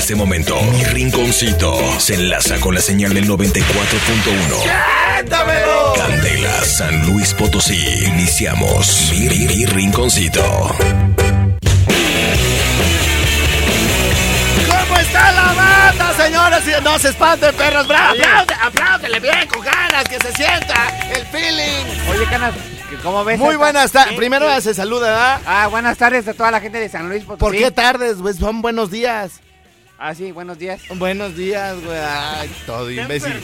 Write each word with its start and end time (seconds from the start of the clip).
Este 0.00 0.14
momento, 0.14 0.58
mi 0.72 0.82
rinconcito 0.84 1.74
se 2.00 2.14
enlaza 2.14 2.58
con 2.58 2.74
la 2.74 2.80
señal 2.80 3.12
del 3.12 3.28
94.1. 3.28 5.94
Candela, 5.94 6.64
San 6.64 7.04
Luis 7.06 7.34
Potosí. 7.34 7.76
Iniciamos 8.06 9.10
mi, 9.12 9.28
mi- 9.28 9.46
mi 9.46 9.66
rinconcito. 9.66 10.42
¿Cómo 14.68 14.98
está 15.00 15.32
la 15.32 15.52
banda, 15.52 16.14
señores? 16.16 16.62
Y 16.66 16.82
no 16.82 16.98
se 16.98 17.08
espanten, 17.10 17.54
perros. 17.54 17.86
Bravo, 17.86 18.14
aplaude, 18.18 18.54
apláudele 18.62 19.20
bien, 19.20 19.48
con 19.52 19.62
ganas, 19.62 20.04
que 20.04 20.16
se 20.18 20.32
sienta 20.32 20.88
el 21.14 21.26
feeling. 21.26 21.84
Oye, 22.10 22.24
Canas, 22.30 22.54
¿cómo 23.02 23.22
ves? 23.24 23.38
Muy 23.38 23.56
buenas 23.56 23.92
tardes. 23.92 24.16
Primero 24.16 24.60
se 24.62 24.72
saluda, 24.74 25.08
¿verdad? 25.08 25.40
Ah, 25.46 25.66
buenas 25.68 25.98
tardes 25.98 26.26
a 26.26 26.32
toda 26.32 26.50
la 26.50 26.60
gente 26.60 26.78
de 26.80 26.88
San 26.88 27.06
Luis 27.08 27.22
Potosí. 27.24 27.40
¿Por 27.40 27.52
qué 27.54 27.70
tardes? 27.70 28.16
Pues 28.20 28.36
son 28.38 28.62
buenos 28.62 28.90
días. 28.90 29.32
Ah, 30.02 30.14
sí, 30.14 30.32
buenos 30.32 30.58
días. 30.58 30.80
Buenos 30.96 31.36
días, 31.36 31.76
güey. 31.84 31.98
Ay, 31.98 32.50
todo 32.64 32.90
imbécil. 32.90 33.34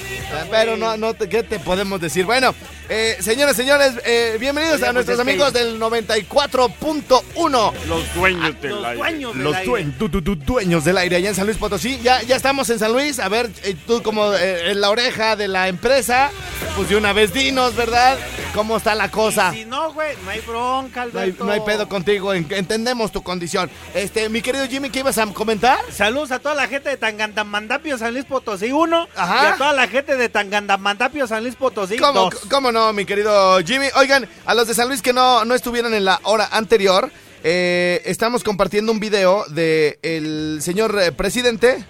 Pero 0.51 0.79
no, 0.79 0.97
no, 0.97 1.13
te- 1.13 1.29
¿qué 1.29 1.43
te 1.43 1.59
podemos 1.59 2.01
decir? 2.01 2.25
Bueno, 2.25 2.55
eh, 2.89 3.19
señores, 3.21 3.57
señores, 3.57 3.93
eh, 4.07 4.39
bienvenidos 4.41 4.77
a 4.77 4.77
Oye, 4.77 4.85
pues 4.85 4.95
nuestros 4.95 5.21
amigos 5.21 5.53
del 5.53 5.79
94.1. 5.79 7.73
Los 7.87 8.15
dueños 8.15 8.59
del 8.63 8.71
Los 8.71 8.95
dueños 8.97 9.35
del 9.35 9.45
Los 9.45 9.55
aire. 9.57 9.71
duen- 9.71 9.99
du- 9.99 10.09
du- 10.09 10.23
du- 10.23 10.35
dueños 10.37 10.83
del 10.87 10.97
aire 10.97 11.17
allá 11.17 11.29
en 11.29 11.35
San 11.35 11.45
Luis 11.45 11.59
Potosí. 11.59 12.01
Ya, 12.03 12.23
ya 12.23 12.37
estamos 12.37 12.71
en 12.71 12.79
San 12.79 12.95
Luis. 12.95 13.19
A 13.21 13.29
ver, 13.29 13.51
eh, 13.63 13.77
tú 13.87 14.03
como 14.03 14.33
eh, 14.33 14.71
en 14.71 14.81
la 14.81 14.89
oreja 14.89 15.37
de 15.37 15.49
la 15.49 15.69
empresa, 15.69 16.31
pues 16.75 16.89
de 16.89 16.97
una 16.97 17.13
vez 17.13 17.35
dinos, 17.35 17.77
¿verdad? 17.77 18.17
¿Cómo 18.55 18.79
está 18.79 18.95
la 18.95 19.11
cosa? 19.11 19.53
Si 19.53 19.67
no, 19.67 19.93
güey, 19.93 20.17
no 20.25 20.31
hay 20.31 20.41
bronca, 20.41 21.05
No 21.05 21.19
hay, 21.19 21.25
Alberto. 21.25 21.45
no 21.45 21.53
hay 21.53 21.61
pedo 21.61 21.87
contigo, 21.87 22.33
en- 22.33 22.47
entendemos 22.51 23.13
tu 23.13 23.23
condición. 23.23 23.71
Este, 23.95 24.31
mi 24.31 24.41
querido 24.41 24.67
Jimmy, 24.67 24.89
¿qué 24.89 25.01
ibas 25.01 25.19
a 25.19 25.27
comentar? 25.27 25.79
Saludos 25.93 26.31
a 26.31 26.39
toda 26.47 26.55
la 26.55 26.69
gente 26.69 26.91
de 26.91 26.97
Tangandamandapio, 26.97 27.99
San 27.99 28.13
Luis 28.13 28.25
Potosí 28.25 28.71
1 28.71 29.09
Ajá. 29.17 29.43
y 29.43 29.47
a 29.47 29.57
toda 29.57 29.73
la 29.73 29.89
gente 29.89 30.17
de 30.17 30.29
Tangandamandapio, 30.29 31.27
San 31.27 31.43
Luis 31.43 31.57
Potosí 31.57 31.97
¿Cómo, 31.97 32.31
2. 32.31 32.35
cómo 32.49 32.71
no, 32.71 32.93
mi 32.93 33.05
querido 33.05 33.59
Jimmy? 33.65 33.87
Oigan, 33.97 34.29
a 34.45 34.55
los 34.55 34.69
de 34.69 34.75
San 34.75 34.87
Luis 34.87 35.03
que 35.03 35.13
no, 35.13 35.45
no 35.45 35.57
estuvieron 35.57 35.93
en 35.93 36.05
la 36.05 36.21
hora 36.23 36.47
anterior, 36.53 37.11
eh, 37.43 38.01
estamos 38.05 38.45
compartiendo 38.45 38.93
un 38.93 39.01
video 39.01 39.45
de 39.49 39.99
el 40.03 40.61
señor 40.63 40.97
eh, 41.03 41.11
presidente 41.11 41.85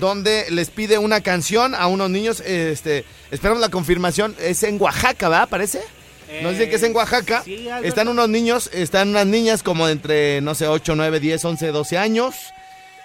donde 0.00 0.46
les 0.52 0.70
pide 0.70 0.96
una 0.96 1.20
canción 1.20 1.74
a 1.74 1.86
unos 1.86 2.08
niños. 2.08 2.40
Este, 2.40 3.04
esperamos 3.30 3.60
la 3.60 3.68
confirmación. 3.68 4.34
Es 4.40 4.62
en 4.62 4.80
Oaxaca, 4.80 5.28
¿verdad? 5.28 5.50
Parece. 5.50 5.82
Nos 6.42 6.52
dicen 6.52 6.70
que 6.70 6.76
es 6.76 6.82
en 6.82 6.96
Oaxaca. 6.96 7.42
sí, 7.44 7.68
están 7.82 8.08
unos 8.08 8.30
niños, 8.30 8.70
están 8.72 9.10
unas 9.10 9.26
niñas 9.26 9.62
como 9.62 9.86
de 9.86 9.92
entre, 9.92 10.40
no 10.40 10.54
sé, 10.54 10.66
8, 10.66 10.94
9, 10.96 11.20
10, 11.20 11.44
11, 11.44 11.66
12 11.66 11.98
años. 11.98 12.34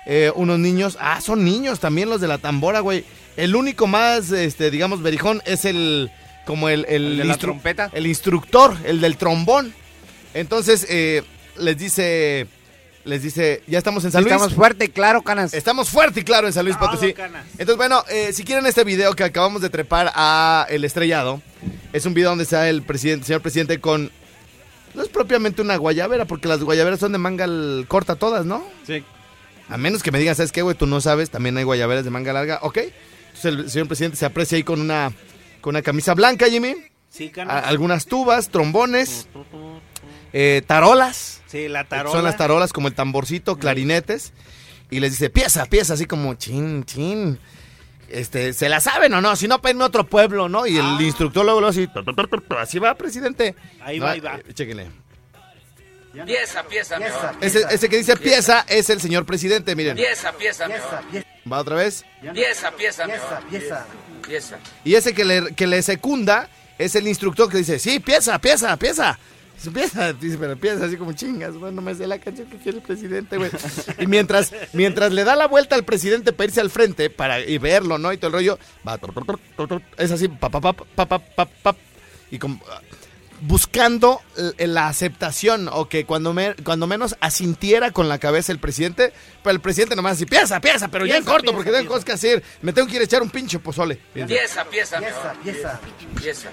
Eh, 0.06 0.32
unos 0.36 0.60
niños, 0.60 0.98
ah, 1.00 1.22
son 1.22 1.46
niños 1.46 1.80
también 1.80 2.10
los 2.10 2.20
de 2.20 2.28
la 2.28 2.38
tambora, 2.38 2.82
güey. 2.82 3.06
El 3.38 3.56
único 3.56 3.88
más, 3.88 4.32
este, 4.32 4.70
digamos, 4.70 5.02
berijón 5.02 5.42
es 5.46 5.66
el, 5.66 6.12
como 6.46 6.70
el, 6.70 6.86
el, 6.90 7.14
¿El 7.14 7.18
de 7.18 7.24
la 7.24 7.38
trompeta? 7.38 7.90
el 7.94 8.06
instructor, 8.08 8.76
el 8.86 9.02
del 9.02 9.18
trombón. 9.18 9.74
Entonces, 10.34 10.86
eh, 10.90 11.24
les 11.58 11.78
dice, 11.78 12.48
les 13.06 13.22
dice, 13.24 13.64
ya 13.68 13.78
estamos 13.78 14.04
en 14.06 14.12
San 14.12 14.24
Luis. 14.24 14.34
Estamos 14.34 14.54
fuerte 14.54 14.86
y 14.86 14.90
claro, 14.90 15.22
Canas. 15.22 15.54
Estamos 15.54 15.90
fuerte 15.90 16.20
y 16.20 16.24
claro 16.24 16.48
en 16.48 16.54
San 16.54 16.66
Luis 16.66 16.78
Todo, 16.78 16.90
Potosí. 16.92 17.14
canas. 17.14 17.46
Entonces, 17.54 17.78
bueno, 17.78 18.04
eh, 18.10 18.34
si 18.34 18.44
quieren 18.44 18.66
este 18.66 18.84
video 18.84 19.14
que 19.16 19.24
acabamos 19.24 19.62
de 19.62 19.70
trepar 19.70 20.12
a 20.16 20.66
El 20.70 20.84
Estrellado, 20.84 21.42
es 21.94 22.06
un 22.06 22.14
video 22.14 22.30
donde 22.30 22.44
está 22.44 22.70
el 22.70 22.82
presidente, 22.84 23.26
señor 23.26 23.42
presidente 23.42 23.80
con... 23.80 24.12
No 24.94 25.02
es 25.02 25.10
propiamente 25.10 25.62
una 25.62 25.76
guayabera, 25.78 26.26
porque 26.26 26.48
las 26.48 26.60
guayaberas 26.64 27.00
son 27.00 27.14
de 27.14 27.18
manga 27.18 27.48
corta 27.88 28.16
todas, 28.16 28.46
¿no? 28.46 28.64
Sí. 28.86 29.04
A 29.74 29.78
menos 29.78 30.04
que 30.04 30.12
me 30.12 30.20
digas, 30.20 30.38
¿sabes 30.38 30.52
qué, 30.52 30.62
güey? 30.62 30.76
Tú 30.78 30.86
no 30.86 31.02
sabes, 31.02 31.30
también 31.32 31.58
hay 31.58 31.64
guayaberas 31.64 32.04
de 32.06 32.12
manga 32.12 32.32
larga, 32.34 32.60
¿ok? 32.62 32.78
Entonces 32.78 33.46
el 33.46 33.70
señor 33.72 33.88
presidente 33.88 34.18
se 34.18 34.26
aprecia 34.26 34.56
ahí 34.56 34.64
con 34.64 34.80
una, 34.80 35.12
con 35.62 35.72
una 35.76 35.82
camisa 35.82 36.14
blanca, 36.14 36.46
Jimmy. 36.48 36.76
Sí, 37.10 37.32
a- 37.48 37.60
algunas 37.60 38.06
tubas, 38.06 38.50
trombones, 38.50 39.28
eh, 40.32 40.62
tarolas. 40.66 41.42
Sí, 41.48 41.68
la 41.68 41.84
tarola. 41.86 42.12
Son 42.16 42.24
las 42.24 42.38
tarolas 42.38 42.74
como 42.74 42.88
el 42.88 42.94
tamborcito, 42.96 43.58
clarinetes. 43.58 44.34
Y 44.90 45.00
les 45.00 45.12
dice, 45.12 45.30
pieza, 45.30 45.66
pieza, 45.66 45.94
así 45.94 46.06
como 46.06 46.36
chin, 46.36 46.84
chin. 46.86 47.40
Este, 48.10 48.54
¿se 48.54 48.70
la 48.70 48.80
saben 48.80 49.14
o 49.16 49.22
no? 49.22 49.36
Si 49.36 49.48
no, 49.48 49.60
pedme 49.62 49.84
otro 49.84 50.06
pueblo, 50.06 50.50
¿no? 50.50 50.68
Y 50.68 50.78
el 50.78 51.02
instructor 51.02 51.44
luego, 51.46 51.62
luego 51.62 51.72
así, 51.72 51.90
así 52.60 52.78
va, 52.78 52.94
presidente. 52.96 53.56
Ahí 53.82 53.98
va, 53.98 54.12
ahí 54.12 54.20
va. 54.20 54.36
eh, 54.36 54.54
chéquenle. 54.54 54.92
Pieza, 56.26 56.64
pieza, 56.64 57.00
mejor. 57.00 57.32
Ese, 57.42 57.66
ese 57.72 57.90
que 57.90 57.98
dice 57.98 58.16
pieza 58.18 58.66
es 58.68 58.90
el 58.92 59.02
señor 59.02 59.26
presidente, 59.26 59.76
miren. 59.76 59.96
Pieza, 59.96 60.32
pieza, 60.34 60.68
mejor. 60.68 61.00
Va 61.52 61.60
otra 61.60 61.76
vez. 61.76 62.06
Pieza, 62.34 62.72
pieza, 62.72 63.08
mejor. 63.08 63.40
Pieza. 63.50 64.58
Y 64.86 64.94
ese 64.94 65.14
que 65.14 65.26
le, 65.26 65.56
que 65.56 65.66
le 65.66 65.82
secunda 65.82 66.50
es 66.78 66.96
el 66.96 67.08
instructor 67.08 67.50
que 67.50 67.58
dice, 67.58 67.80
sí, 67.80 68.00
pieza, 68.00 68.40
pieza, 68.40 68.78
pieza. 68.78 69.18
Dice, 69.56 69.72
Pieza, 69.72 70.14
dice, 70.14 70.38
pero 70.38 70.58
pieza 70.58 70.86
así 70.86 70.98
como 70.98 71.14
chingas, 71.14 71.54
bueno, 71.56 71.82
me 71.82 71.96
sé 71.96 72.06
la 72.06 72.20
canción 72.20 72.50
que 72.50 72.58
quiere 72.58 72.80
el 72.80 72.84
presidente, 72.84 73.38
güey. 73.38 73.50
Y 73.98 74.08
mientras, 74.08 74.52
mientras 74.74 75.14
le 75.14 75.24
da 75.24 75.36
la 75.36 75.48
vuelta 75.48 75.76
al 75.76 75.86
presidente 75.86 76.34
para 76.34 76.48
irse 76.48 76.60
al 76.60 76.70
frente, 76.70 77.10
para 77.10 77.40
y 77.40 77.60
verlo, 77.60 77.98
¿no? 77.98 78.12
Y 78.12 78.18
todo 78.18 78.28
el 78.28 78.34
rollo, 78.34 78.60
va, 78.86 78.98
tor, 78.98 79.14
tor, 79.14 79.26
tor, 79.26 79.40
tor, 79.56 79.68
tor, 79.68 79.82
es 79.98 80.12
así, 80.12 80.28
pa, 80.28 80.50
pa, 80.50 80.60
pa, 80.60 80.74
pa, 80.74 81.06
pa, 81.06 81.20
pa, 81.20 81.46
pa, 81.46 81.76
y 82.30 82.40
como, 82.40 82.60
ah, 82.70 82.82
buscando 83.46 84.22
la 84.58 84.88
aceptación, 84.88 85.70
o 85.72 85.90
que 85.90 86.06
cuando, 86.06 86.34
me- 86.34 86.56
cuando 86.64 86.88
menos 86.88 87.16
asintiera 87.20 87.92
con 87.92 88.08
la 88.10 88.18
cabeza 88.18 88.52
el 88.52 88.60
presidente, 88.60 89.14
pero 89.44 89.52
el 89.54 89.60
presidente 89.62 89.96
nomás 89.96 90.14
así, 90.14 90.26
pieza, 90.26 90.60
pieza, 90.62 90.88
pero 90.88 91.06
ya 91.06 91.16
en 91.18 91.22
Pieza, 91.24 91.32
corto, 91.32 91.44
pieza, 91.46 91.56
porque 91.58 91.72
tengo 91.72 91.80
pieza. 91.82 91.90
cosas 91.94 92.06
que 92.06 92.12
hacer, 92.14 92.44
me 92.62 92.74
tengo 92.74 92.88
que 92.88 92.96
ir 92.96 93.02
a 93.02 93.06
echar 93.06 93.22
un 93.22 93.30
pinche 93.30 93.60
pozole. 93.60 93.96
Pieza, 94.14 94.64
pieza, 94.66 95.00
mejor. 95.00 95.34
Pieza. 95.44 95.80
Pieza. 96.20 96.50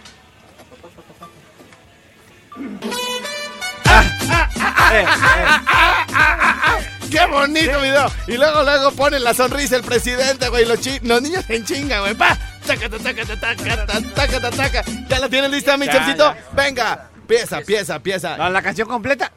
¡Qué 7.10 7.26
bonito 7.26 7.80
video! 7.80 8.06
Y 8.28 8.36
luego, 8.36 8.62
luego 8.62 8.92
pone 8.92 9.18
la 9.18 9.34
sonrisa 9.34 9.76
el 9.76 9.82
presidente, 9.82 10.48
güey. 10.48 10.64
Los, 10.64 10.78
los 11.02 11.22
niños 11.22 11.44
en 11.48 11.64
chinga, 11.64 12.00
güey. 12.00 12.14
¡Pa! 12.14 12.38
¡Tácata, 12.66 12.98
tácata, 12.98 13.40
tácata, 13.40 13.86
tácata, 14.14 14.50
tácata! 14.50 14.90
¿Ya 15.08 15.18
la 15.18 15.28
tienes 15.28 15.50
lista, 15.50 15.76
mi 15.76 15.86
chefcito? 15.88 16.34
ya. 16.34 17.10
Pieza, 17.26 17.60
pieza, 17.60 18.00
pieza, 18.00 18.36
la 18.50 18.62
canción 18.62 18.88
completa. 18.88 19.30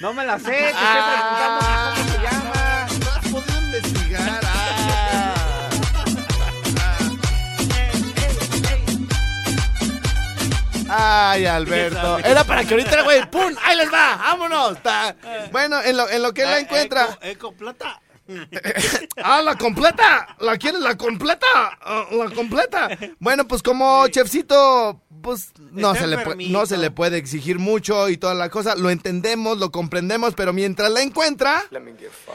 No 0.00 0.12
me 0.12 0.24
la 0.26 0.38
sé, 0.38 0.46
te 0.50 0.66
estoy 0.70 0.72
Ah. 0.84 1.94
preguntando 1.94 1.94
cómo 1.94 2.12
se 2.12 2.22
llama. 2.22 2.86
No 2.98 3.10
has 3.10 3.28
podido 3.44 3.60
investigar. 3.66 4.40
ah. 4.44 5.34
Ay, 10.94 11.46
Alberto. 11.46 12.18
Era 12.18 12.44
para 12.44 12.64
que 12.64 12.74
ahorita, 12.74 13.02
güey, 13.02 13.24
¡pum! 13.30 13.54
¡Ahí 13.64 13.76
les 13.78 13.90
va! 13.90 14.16
¡Vámonos! 14.16 14.82
Ta- 14.82 15.16
Bueno, 15.50 15.80
en 15.82 15.96
lo, 15.96 16.08
en 16.08 16.22
lo 16.22 16.34
que 16.34 16.42
él 16.42 16.50
la 16.50 16.58
encuentra. 16.58 17.04
Eco, 17.04 17.18
eco 17.22 17.52
plata. 17.54 18.01
¡Ah, 19.22 19.42
la 19.42 19.56
completa! 19.56 20.36
¿La 20.40 20.56
quieres 20.56 20.80
la 20.80 20.96
completa? 20.96 21.46
Ah, 21.80 22.06
la 22.10 22.30
completa. 22.30 22.88
Bueno, 23.18 23.46
pues 23.46 23.62
como 23.62 24.06
chefcito, 24.08 25.02
pues 25.22 25.52
no 25.72 25.92
Está 25.92 26.04
se, 26.04 26.06
le 26.06 26.48
no 26.50 26.66
se 26.66 26.76
le 26.76 26.90
puede 26.90 27.16
exigir 27.16 27.58
mucho 27.58 28.08
y 28.08 28.16
toda 28.16 28.34
la 28.34 28.48
cosa. 28.48 28.74
Lo 28.74 28.90
entendemos, 28.90 29.58
lo 29.58 29.70
comprendemos, 29.70 30.34
pero 30.34 30.52
mientras 30.52 30.90
la 30.90 31.02
encuentra, 31.02 31.64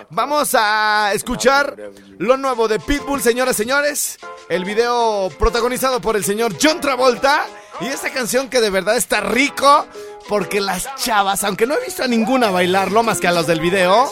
vamos 0.09 0.55
a 0.57 1.11
escuchar 1.13 1.75
lo 2.17 2.37
nuevo 2.37 2.67
de 2.67 2.79
Pitbull, 2.79 3.21
señoras 3.21 3.55
y 3.55 3.63
señores. 3.63 4.17
El 4.49 4.65
video 4.65 5.29
protagonizado 5.39 6.01
por 6.01 6.15
el 6.15 6.23
señor 6.23 6.55
John 6.61 6.81
Travolta. 6.81 7.45
Y 7.79 7.85
esta 7.85 8.11
canción 8.11 8.49
que 8.49 8.59
de 8.59 8.71
verdad 8.71 8.97
está 8.97 9.21
rico, 9.21 9.85
porque 10.27 10.59
las 10.59 10.95
chavas, 10.95 11.43
aunque 11.43 11.67
no 11.67 11.75
he 11.75 11.85
visto 11.85 12.03
a 12.03 12.07
ninguna 12.07 12.49
bailarlo 12.49 13.03
más 13.03 13.19
que 13.19 13.27
a 13.27 13.31
los 13.31 13.45
del 13.45 13.59
video, 13.59 14.09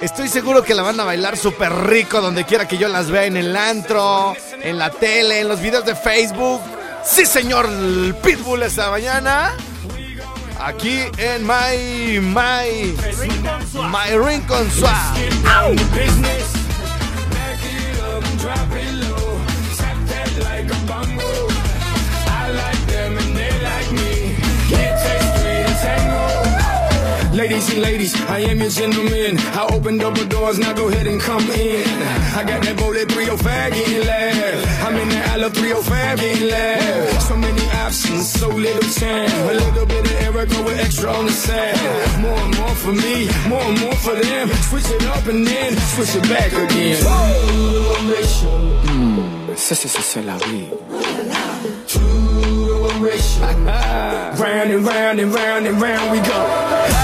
Estoy 0.00 0.28
seguro 0.28 0.62
que 0.62 0.74
la 0.74 0.82
van 0.82 1.00
a 1.00 1.04
bailar 1.04 1.36
súper 1.36 1.72
rico 1.72 2.20
donde 2.20 2.44
quiera 2.44 2.68
que 2.68 2.78
yo 2.78 2.86
las 2.86 3.10
vea 3.10 3.24
en 3.24 3.36
el 3.36 3.56
antro, 3.56 4.32
en 4.62 4.78
la 4.78 4.90
tele, 4.90 5.40
en 5.40 5.48
los 5.48 5.60
videos 5.60 5.84
de 5.84 5.96
Facebook. 5.96 6.60
Sí, 7.04 7.26
señor 7.26 7.68
Pitbull 8.22 8.62
esta 8.62 8.90
mañana. 8.90 9.52
Aquí 10.60 11.00
en 11.16 11.44
My, 11.44 12.20
My, 12.20 12.96
My 13.74 14.16
Rincon 14.16 14.70
Swap. 14.70 15.16
Ladies 27.78 28.12
I 28.28 28.40
am 28.40 28.58
your 28.58 28.70
gentleman. 28.70 29.38
I 29.54 29.68
opened 29.72 30.02
up 30.02 30.14
the 30.16 30.26
doors, 30.26 30.58
now 30.58 30.72
go 30.72 30.88
ahead 30.88 31.06
and 31.06 31.20
come 31.20 31.42
in. 31.50 31.86
I 32.34 32.42
got 32.42 32.62
that 32.62 32.76
bullet 32.76 33.06
305 33.12 33.72
getting 33.72 34.04
left. 34.04 34.82
I'm 34.82 34.96
in 34.96 35.08
the 35.08 35.20
Ala 35.32 35.50
305 35.50 36.18
getting 36.18 36.48
left. 36.48 37.22
So 37.22 37.36
many 37.36 37.62
options, 37.86 38.28
so 38.28 38.48
little 38.48 38.90
time. 38.98 39.30
A 39.50 39.54
little 39.54 39.86
bit 39.86 40.04
of 40.10 40.20
Erica 40.26 40.60
with 40.64 40.80
extra 40.80 41.12
on 41.12 41.26
the 41.26 41.32
side. 41.32 41.78
More 42.18 42.34
and 42.34 42.56
more 42.58 42.74
for 42.74 42.92
me, 42.92 43.30
more 43.46 43.62
and 43.62 43.80
more 43.80 43.94
for 44.02 44.14
them. 44.16 44.48
Switch 44.70 44.90
it 44.90 45.04
up 45.06 45.26
and 45.28 45.46
then 45.46 45.76
switch 45.94 46.16
it 46.16 46.28
back 46.28 46.50
again. 46.52 46.98
Mm, 48.88 49.56
ça, 49.56 49.74
c'est 49.76 49.88
ça, 49.88 50.00
c'est 50.02 50.22
la 50.22 50.36
vie. 50.36 50.66
round 54.38 54.70
and 54.70 54.86
round 54.86 55.20
and 55.20 55.32
round 55.32 55.66
and 55.66 55.80
round 55.80 56.10
we 56.10 56.20
go. 56.26 56.97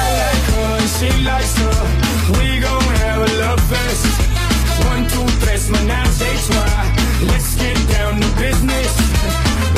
She 1.05 1.25
likes 1.25 1.57
her. 1.59 1.77
We 2.39 2.61
gon' 2.61 2.95
have 3.03 3.21
a 3.29 3.31
love 3.43 3.61
fest. 3.71 4.07
One, 4.89 5.07
two, 5.13 5.27
tres, 5.43 5.71
menage 5.71 6.21
a 6.29 6.31
trois. 6.47 6.85
Let's 7.31 7.55
get 7.57 7.77
down 7.95 8.21
to 8.21 8.29
business. 8.45 8.93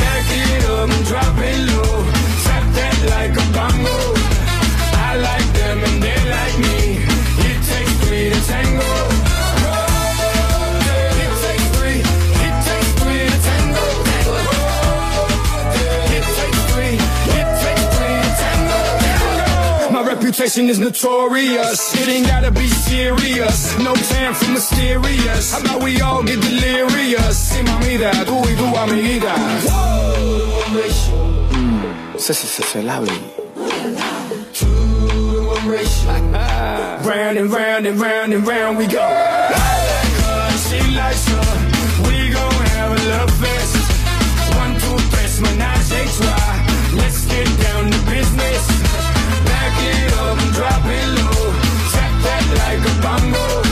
Back 0.02 0.26
it 0.30 0.64
up 0.70 0.90
and 0.90 1.04
drop 1.06 1.36
it 1.38 1.58
low. 1.70 2.04
Tap 2.44 2.64
that 2.76 2.96
like 3.12 3.34
a 3.42 3.45
Is 20.46 20.78
notorious. 20.78 21.92
It 22.00 22.08
ain't 22.08 22.28
gotta 22.28 22.52
be 22.52 22.68
serious. 22.68 23.76
No 23.78 23.92
time 23.94 24.32
for 24.32 24.48
mysterious. 24.52 25.52
How 25.52 25.60
about 25.60 25.82
we 25.82 26.00
all 26.00 26.22
get 26.22 26.40
delirious? 26.40 27.36
Sí, 27.50 27.64
mamita, 27.64 28.12
tú 28.24 28.40
y 28.48 28.54
tu 28.54 28.76
amiguita. 28.78 29.34
Ça, 32.16 32.32
c'est 32.32 32.46
ça, 32.46 32.62
c'est 32.72 32.82
la 32.82 33.00
vie. 33.00 33.10
Round 37.02 37.38
and 37.38 37.52
round 37.52 37.86
and 37.86 38.00
round 38.00 38.32
and 38.32 38.46
round 38.46 38.78
we 38.78 38.86
go. 38.86 39.35
Drop 50.56 50.86
it 50.86 51.08
low. 51.18 51.52
Tap 51.92 52.12
that 52.22 52.44
like 52.56 52.80
a 52.80 53.02
bongo. 53.02 53.65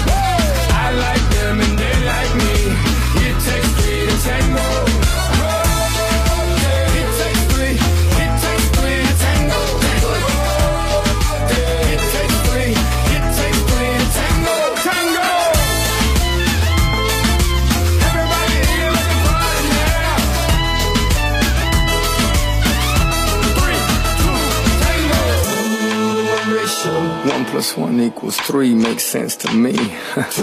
One 27.25 27.47
plus 27.47 27.75
one 27.75 28.00
equals 28.00 28.37
three 28.37 28.75
makes 28.75 29.03
sense 29.03 29.35
to 29.37 29.53
me. 29.53 29.73
Two 29.73 30.43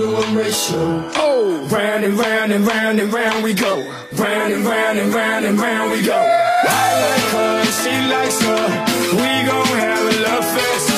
to 0.00 0.12
one 0.12 0.36
ratio. 0.36 1.10
Oh, 1.16 1.66
round 1.72 2.04
and 2.04 2.14
round 2.16 2.52
and 2.52 2.64
round 2.64 3.00
and 3.00 3.12
round 3.12 3.42
we 3.42 3.52
go. 3.52 3.74
Round 4.12 4.52
and 4.52 4.64
round 4.64 4.98
and 4.98 5.12
round 5.12 5.44
and 5.44 5.58
round 5.58 5.90
we 5.90 6.02
go. 6.02 6.14
I 6.14 6.86
like 7.02 7.28
her, 7.34 7.64
she 7.82 7.94
likes 8.14 8.40
her. 8.42 8.64
We 9.18 9.32
gon' 9.50 9.66
have 9.82 10.04
a 10.06 10.14
love 10.22 10.46
fest. 10.54 10.90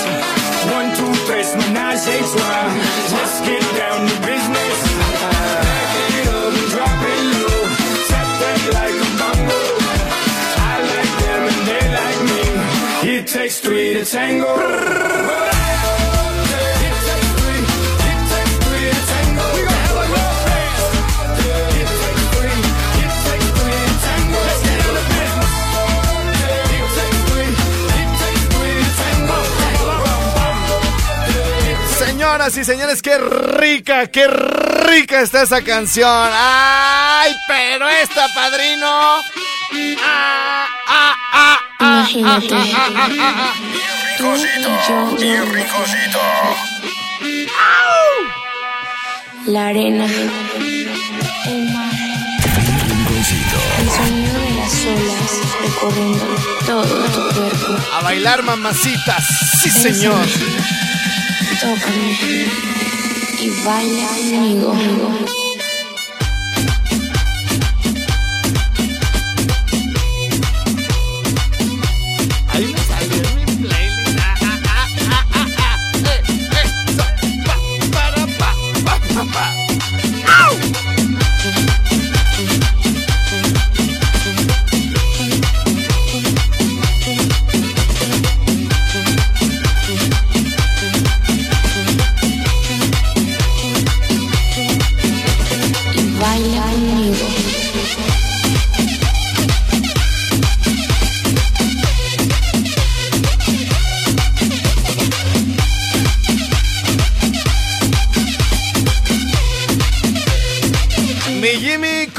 One, 0.76 0.88
two, 0.94 1.14
tres, 1.24 1.54
menage 1.56 2.06
a 2.12 2.18
trois. 2.20 2.68
Let's 3.16 3.40
get 3.40 3.75
three 13.36 13.92
to 13.92 14.04
tango. 14.04 14.46
Señoras 31.98 32.56
y 32.56 32.64
señores, 32.64 33.02
qué 33.02 33.18
rica, 33.18 34.06
qué 34.06 34.28
rica 34.28 35.20
está 35.20 35.42
esa 35.42 35.62
canción. 35.62 36.08
¡Ay, 36.32 37.32
pero 37.46 37.86
esta, 37.86 38.28
padrino! 38.34 38.86
¡Ah, 38.88 39.20
ah, 39.72 40.02
ah, 40.02 40.02
ah, 40.02 40.25
Imagínate. 42.18 42.72
ah, 42.74 42.90
ah, 42.96 43.08
ah! 43.20 43.52
Tú 44.16 44.34
y 44.34 44.38
yo, 44.88 45.16
yo. 46.12 46.22
La 49.46 49.66
arena. 49.68 50.06
El 50.06 51.72
mar. 51.74 51.92
El 53.78 53.90
sonido 53.90 54.40
de 54.40 54.50
las 54.56 54.74
olas 54.86 55.30
recorriendo 55.62 56.24
todo 56.66 56.82
tu 56.84 57.20
cuerpo. 57.34 57.76
A 57.94 58.00
bailar, 58.02 58.42
mamacitas. 58.42 59.24
Sí, 59.62 59.70
señor. 59.70 60.26
Tócame. 61.60 62.18
Y 63.40 63.50
baila 63.64 64.08
conmigo. 64.08 64.72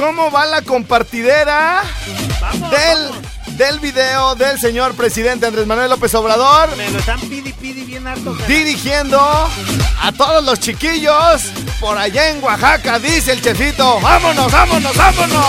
¿Cómo 0.07 0.31
va 0.31 0.45
la 0.45 0.61
compartidera 0.61 1.83
del, 2.71 3.57
del 3.57 3.79
video 3.81 4.35
del 4.35 4.57
señor 4.57 4.95
presidente 4.95 5.45
Andrés 5.45 5.67
Manuel 5.67 5.89
López 5.89 6.15
Obrador 6.15 6.77
Me 6.77 6.89
lo 6.89 6.99
están 6.99 7.19
pidi 7.19 7.51
pidi 7.51 7.83
bien 7.83 8.07
harto. 8.07 8.33
cara. 8.33 8.47
dirigiendo 8.47 9.19
a 9.19 10.11
todos 10.13 10.45
los 10.45 10.61
chiquillos 10.61 11.51
por 11.81 11.97
allá 11.97 12.29
en 12.29 12.41
Oaxaca, 12.41 12.99
dice 12.99 13.33
el 13.33 13.41
chefito. 13.41 13.99
¡Vámonos, 13.99 14.49
vámonos, 14.49 14.95
vámonos! 14.95 15.45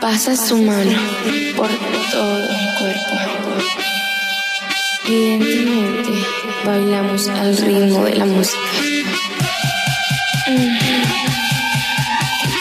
Pasa 0.00 0.36
su 0.36 0.56
mano 0.62 0.96
por 1.56 1.68
todo 2.12 2.36
el 2.38 2.78
cuerpo. 2.78 3.30
Evidentemente, 5.12 6.29
bailamos 6.64 7.28
al 7.28 7.56
ritmo 7.56 8.04
de 8.04 8.16
la 8.16 8.24
música. 8.26 8.58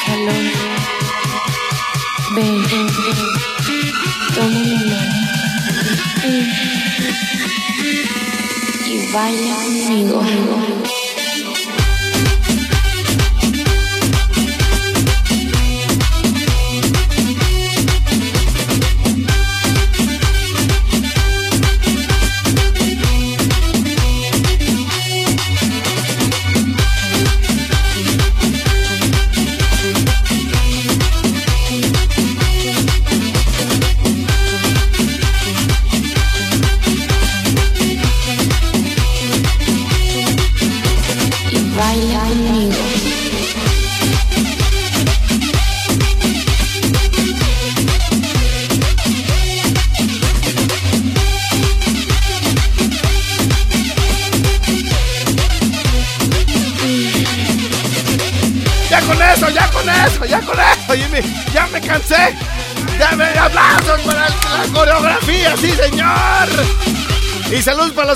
Calor. 0.06 0.46
Ven, 2.36 2.63
ven, 2.68 2.88
ven. 2.88 3.18
Toma 4.36 4.60
mi 4.60 4.75
mano. 4.89 5.15
Y 8.86 9.12
baila 9.12 9.56
conmigo. 9.56 10.24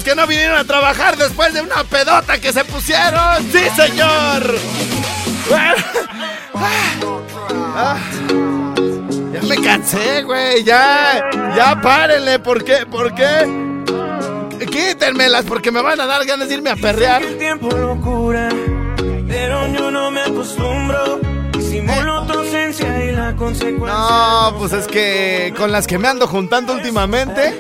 Los 0.04 0.16
que 0.16 0.16
no 0.16 0.28
vinieron 0.28 0.58
a 0.58 0.64
trabajar 0.66 1.18
después 1.18 1.54
de 1.54 1.62
una 1.62 1.84
pedota 1.84 2.40
que 2.40 2.52
se 2.52 2.66
pusieron. 2.66 3.42
Sí, 3.52 3.60
señor. 3.76 4.56
Bueno. 5.50 5.76
Ah. 7.76 7.98
Ya 9.32 9.42
me 9.44 9.56
cansé, 9.62 10.24
güey. 10.24 10.64
Ya, 10.64 11.22
ya 11.56 11.80
párenle. 11.82 12.40
¿Por 12.40 12.64
qué? 12.64 12.86
¿Por 12.86 13.14
qué? 13.16 13.72
Quítenmelas 14.70 15.46
porque 15.46 15.72
me 15.72 15.82
van 15.82 16.00
a 16.02 16.06
dar 16.06 16.26
ganas 16.26 16.50
de 16.50 16.56
irme 16.56 16.72
a 16.72 16.76
perrear. 16.76 17.24
El 17.24 17.38
tiempo 17.38 17.70
locura, 17.70 18.50
pero 19.28 19.68
yo 19.68 19.92
no 19.92 20.12
me 20.12 20.22
acostumbro. 20.22 21.20
Simulo 21.60 22.26
tu 22.26 22.40
ausencia 22.40 23.06
y 23.06 23.12
la 23.12 23.36
consecuencia. 23.36 23.94
No, 23.94 24.56
pues 24.58 24.74
es 24.74 24.88
que 24.88 25.54
con 25.58 25.72
las 25.72 25.88
que 25.88 25.98
me 25.98 26.08
ando 26.08 26.28
juntando 26.28 26.74
últimamente. 26.74 27.56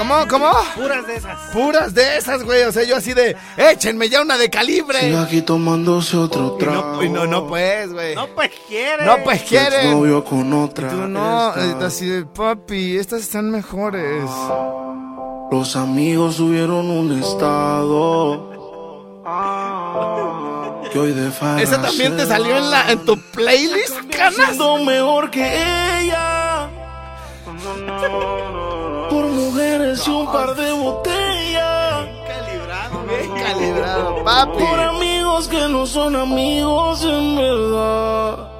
¿Cómo? 0.00 0.26
¿Cómo? 0.28 0.50
Puras 0.76 1.06
de 1.06 1.16
esas. 1.16 1.38
Puras 1.52 1.92
de 1.92 2.16
esas, 2.16 2.42
güey. 2.42 2.62
O 2.62 2.72
sea, 2.72 2.84
yo 2.84 2.96
así 2.96 3.12
de, 3.12 3.36
échenme 3.58 4.08
ya 4.08 4.22
una 4.22 4.38
de 4.38 4.48
calibre. 4.48 4.98
Sigue 4.98 5.18
aquí 5.18 5.42
tomándose 5.42 6.16
otro 6.16 6.56
Y 6.56 6.58
trago. 6.58 6.96
no, 6.96 7.04
y 7.04 7.10
no, 7.10 7.26
no 7.26 7.46
pues, 7.46 7.92
güey. 7.92 8.14
No, 8.14 8.26
pues 8.28 8.50
quiere. 8.66 9.04
No, 9.04 9.18
pues 9.22 9.42
quieren. 9.42 9.90
Novio 9.90 10.24
con 10.24 10.54
otra. 10.54 10.88
Tú 10.88 11.06
no, 11.06 11.48
así 11.84 12.06
de, 12.06 12.24
papi, 12.24 12.96
estas 12.96 13.20
están 13.20 13.50
mejores. 13.50 14.24
Los 15.52 15.76
amigos 15.76 16.36
subieron 16.36 16.90
un 16.90 17.20
estado. 17.20 18.48
Que 20.90 20.98
hoy 20.98 21.12
de 21.12 21.28
¿Esa 21.62 21.82
también 21.82 22.16
te 22.16 22.24
salió 22.24 22.56
en, 22.56 22.70
la, 22.70 22.90
en 22.90 23.04
tu 23.04 23.20
playlist, 23.32 23.96
canas? 24.16 24.56
Mejor 24.82 25.30
que 25.30 25.44
ella. 25.44 26.70
Mujeres 29.70 30.02
y 30.04 30.10
un 30.10 30.32
par 30.32 30.54
de 30.56 30.72
botellas. 30.72 32.06
Bien 33.08 33.30
calibrado, 33.40 34.24
papi. 34.24 34.64
Por 34.64 34.80
amigos 34.80 35.46
que 35.46 35.68
no 35.68 35.86
son 35.86 36.16
amigos 36.16 37.04
en 37.04 37.36
verdad. 37.36 38.50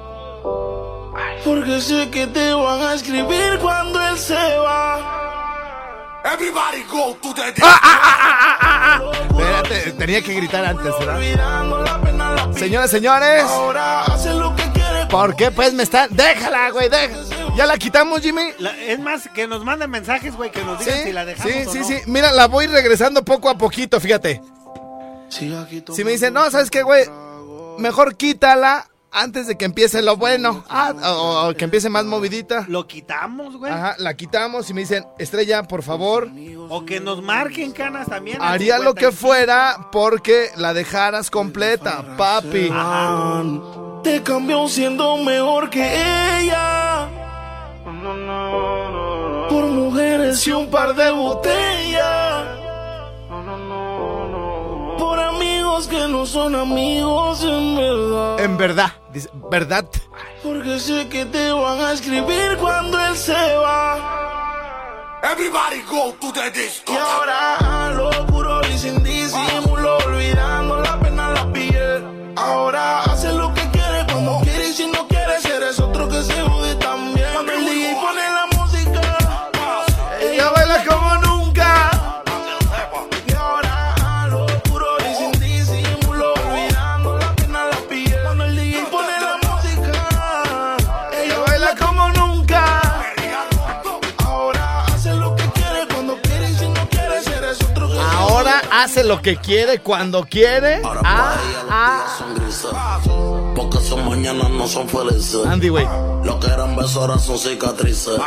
Porque 1.43 1.81
sé 1.81 2.09
que 2.09 2.27
te 2.27 2.53
van 2.53 2.81
a 2.81 2.93
escribir 2.93 3.59
cuando 3.61 4.01
él 4.01 4.17
se 4.17 4.35
va. 4.35 4.99
Everybody 6.23 6.83
go 6.89 7.17
to 7.21 7.33
the 7.33 7.49
Espérate, 9.31 9.91
tenía 9.97 10.21
que 10.21 10.33
gritar 10.33 10.63
antes, 10.63 10.93
¿verdad? 10.97 12.53
Señoras, 12.55 12.89
señores. 12.89 13.43
Ahora 13.43 14.03
hace 14.03 14.33
lo 14.33 14.55
que 14.55 14.63
quiere. 14.71 15.07
¿Por 15.07 15.35
qué 15.35 15.51
pues 15.51 15.73
me 15.73 15.83
están? 15.83 16.07
Déjala, 16.11 16.69
güey, 16.69 16.87
déjala. 16.87 17.30
¿Ya 17.55 17.65
la 17.65 17.77
quitamos, 17.77 18.21
Jimmy? 18.21 18.41
La- 18.59 18.75
es 18.81 18.99
más, 18.99 19.27
que 19.29 19.45
nos 19.47 19.63
manden 19.63 19.89
mensajes, 19.89 20.35
güey, 20.35 20.51
que 20.51 20.63
nos 20.63 20.79
Sí, 20.79 20.85
digan 20.85 21.03
si 21.03 21.11
la 21.13 21.25
dejamos 21.25 21.51
sí, 21.53 21.63
o 21.67 21.71
sí, 21.71 21.79
no. 21.79 21.85
sí. 21.85 21.95
Mira, 22.07 22.31
la 22.31 22.47
voy 22.47 22.65
regresando 22.67 23.23
poco 23.23 23.49
a 23.49 23.57
poquito, 23.57 23.99
fíjate. 23.99 24.41
Aquí 25.27 25.83
Si 25.93 26.03
me 26.03 26.11
dicen, 26.11 26.33
no, 26.33 26.49
¿sabes 26.49 26.69
qué, 26.71 26.81
güey? 26.83 27.05
Mejor 27.77 28.15
quítala 28.15 28.87
antes 29.11 29.47
de 29.47 29.57
que 29.57 29.65
empiece 29.65 30.01
lo 30.01 30.15
bueno. 30.17 30.63
Ah, 30.69 30.93
o, 31.03 31.49
o 31.49 31.53
que 31.53 31.65
empiece 31.65 31.89
más 31.89 32.05
movidita. 32.05 32.65
Lo 32.67 32.87
quitamos, 32.87 33.57
güey. 33.57 33.71
Ajá, 33.71 33.95
la 33.97 34.13
quitamos 34.15 34.69
y 34.69 34.73
me 34.73 34.81
dicen, 34.81 35.05
Estrella, 35.19 35.63
por 35.63 35.83
favor, 35.83 36.29
O 36.69 36.85
que 36.85 36.99
nos 36.99 37.21
marquen 37.21 37.71
canas 37.73 38.07
también. 38.07 38.37
haría 38.41 38.77
lo 38.79 38.93
que 38.93 39.11
55. 39.11 39.17
fuera 39.27 39.87
porque 39.91 40.49
la 40.55 40.73
dejaras 40.73 41.29
completa, 41.29 42.15
papi. 42.17 42.71
Te 44.03 44.23
cambió 44.23 44.67
siendo 44.67 45.17
mejor 45.17 45.69
que 45.69 46.39
ella. 46.41 47.09
Por 48.01 49.65
mujeres 49.65 50.47
y 50.47 50.51
un 50.51 50.71
par 50.71 50.95
de 50.95 51.11
botellas. 51.11 52.47
Por 54.97 55.19
amigos 55.19 55.87
que 55.87 56.07
no 56.07 56.25
son 56.25 56.55
amigos 56.55 57.43
en 57.43 57.75
verdad. 57.75 58.39
En 58.39 58.57
verdad, 58.57 58.93
dice, 59.13 59.29
¿verdad? 59.51 59.85
Porque 60.41 60.79
sé 60.79 61.07
que 61.09 61.25
te 61.25 61.51
van 61.51 61.79
a 61.79 61.91
escribir 61.91 62.57
cuando 62.59 62.99
él 62.99 63.15
se 63.15 63.33
va. 63.33 65.19
Everybody 65.23 65.83
go 65.87 66.15
to 66.19 66.33
the 66.33 66.49
disco. 66.49 66.93
Y 66.93 66.97
ahora 66.97 67.91
lo 67.93 68.25
puro 68.25 68.61
y 68.67 68.77
sin 68.79 69.03
disimulo, 69.03 69.97
olvidando 69.97 70.81
la 70.81 71.00
hace 98.83 99.03
lo 99.03 99.21
que 99.21 99.37
quiere 99.37 99.79
cuando 99.79 100.25
quiere. 100.25 100.81
Ah, 100.83 101.35
ah. 101.69 102.15
son 102.17 102.35
grises. 102.35 102.71
Porque 103.55 103.79
son 103.79 104.07
mañanas 104.07 104.49
no 104.49 104.67
son 104.67 104.87
felices. 104.89 105.45
Andy, 105.45 105.69
güey. 105.69 105.87
Lo 106.23 106.39
que 106.39 106.47
eran 106.47 106.75
besos 106.75 106.97
ahora 106.97 107.17
son 107.17 107.37
cicatrices. 107.37 108.19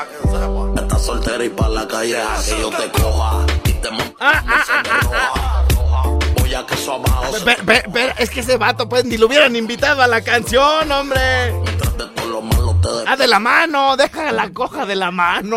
Estás 0.77 1.05
soltera 1.05 1.45
y 1.45 1.49
pa' 1.49 1.69
la 1.69 1.87
calle 1.87 2.19
que 2.45 2.61
yo 2.61 2.71
te 2.71 2.91
coja. 2.91 3.47
Y 3.65 3.73
te 3.73 3.91
monte 3.91 4.15
Voy 6.41 6.55
a 6.55 6.67
que 6.67 6.75
eso 6.75 6.95
abajo 6.95 7.37
es 8.19 8.31
que 8.31 8.41
ese 8.41 8.57
vato, 8.57 8.89
pues, 8.89 9.05
ni 9.05 9.17
lo 9.17 9.27
hubieran 9.27 9.57
invitado 9.57 10.03
a 10.03 10.07
la 10.07 10.23
canción, 10.23 10.91
hombre. 10.91 11.53
Ah, 13.07 13.17
de 13.17 13.27
la 13.27 13.39
mano, 13.39 13.97
déjala 13.97 14.33
la 14.33 14.51
coja 14.51 14.85
de 14.87 14.95
la 14.95 15.11
mano. 15.11 15.57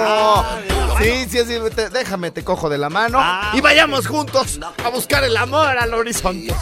Sí, 0.99 1.25
sí, 1.29 1.39
sí, 1.45 1.59
te- 1.75 1.89
déjame, 1.89 2.31
te 2.31 2.43
cojo 2.43 2.69
de 2.69 2.77
la 2.77 2.89
mano. 2.89 3.19
Ah, 3.21 3.51
y 3.53 3.61
vayamos 3.61 4.07
juntos 4.07 4.59
a 4.83 4.89
buscar 4.89 5.23
el 5.23 5.37
amor 5.37 5.77
al 5.77 5.93
horizonte. 5.93 6.53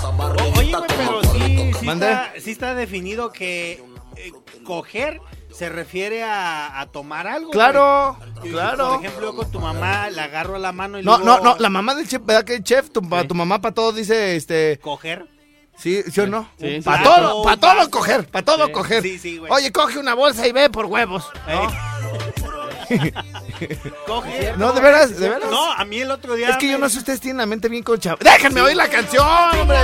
Oye, 0.57 0.71
güey, 0.71 0.83
pero 0.87 1.21
sí, 1.23 1.71
sí, 1.79 1.89
está, 1.89 2.33
sí 2.39 2.51
está 2.51 2.75
definido 2.75 3.31
que 3.31 3.83
eh, 4.17 4.31
coger 4.65 5.19
se 5.53 5.69
refiere 5.69 6.21
a, 6.23 6.81
a 6.81 6.87
tomar 6.87 7.27
algo. 7.27 7.49
Claro, 7.51 8.17
güey. 8.41 8.51
Claro. 8.51 8.89
Por 8.95 9.05
ejemplo, 9.05 9.25
yo 9.31 9.35
con 9.37 9.51
tu 9.51 9.59
mamá 9.61 10.09
le 10.09 10.19
agarro 10.21 10.57
la 10.57 10.73
mano 10.73 10.99
y 10.99 11.03
No, 11.03 11.17
luego 11.17 11.37
no, 11.37 11.43
no, 11.53 11.55
la 11.59 11.69
mamá 11.69 11.95
del 11.95 12.07
chef, 12.07 12.21
¿verdad 12.25 12.43
que 12.43 12.55
el 12.55 12.63
chef? 12.63 12.89
Tu, 12.91 12.99
tu 13.01 13.35
mamá 13.35 13.61
para 13.61 13.73
todo 13.73 13.93
dice, 13.93 14.35
este... 14.35 14.79
coger. 14.81 15.27
Sí, 15.77 16.03
¿sí 16.11 16.21
o 16.21 16.27
no? 16.27 16.49
Sí, 16.59 16.75
sí, 16.77 16.81
para 16.81 16.97
sí. 16.97 17.03
todo, 17.03 17.43
para 17.43 17.57
todo 17.57 17.89
coger, 17.89 18.27
para 18.27 18.45
todo 18.45 18.65
Sí, 18.67 18.71
coger. 18.73 19.01
sí, 19.03 19.17
sí, 19.19 19.37
güey. 19.37 19.51
Oye, 19.51 19.71
coge 19.73 19.97
una 19.99 20.13
bolsa 20.13 20.45
y 20.47 20.51
ve 20.53 20.69
por 20.69 20.85
huevos. 20.85 21.25
Eh. 21.47 21.67
Coge. 24.07 24.53
No, 24.57 24.71
de 24.73 24.81
veras, 24.81 25.17
de 25.19 25.29
veras. 25.29 25.49
No, 25.49 25.71
a 25.71 25.85
mí 25.85 25.99
el 25.99 26.11
otro 26.11 26.35
día. 26.35 26.49
Es 26.49 26.57
que 26.57 26.67
yo 26.67 26.73
me- 26.77 26.83
no 26.85 26.89
sé, 26.89 26.99
ustedes 26.99 27.19
tienen 27.19 27.37
la 27.37 27.45
mente 27.45 27.67
bien 27.69 27.83
concha. 27.83 28.15
¡Déjenme 28.19 28.61
oír 28.61 28.75
la 28.77 28.87
canción, 28.87 29.25
hombre! 29.59 29.77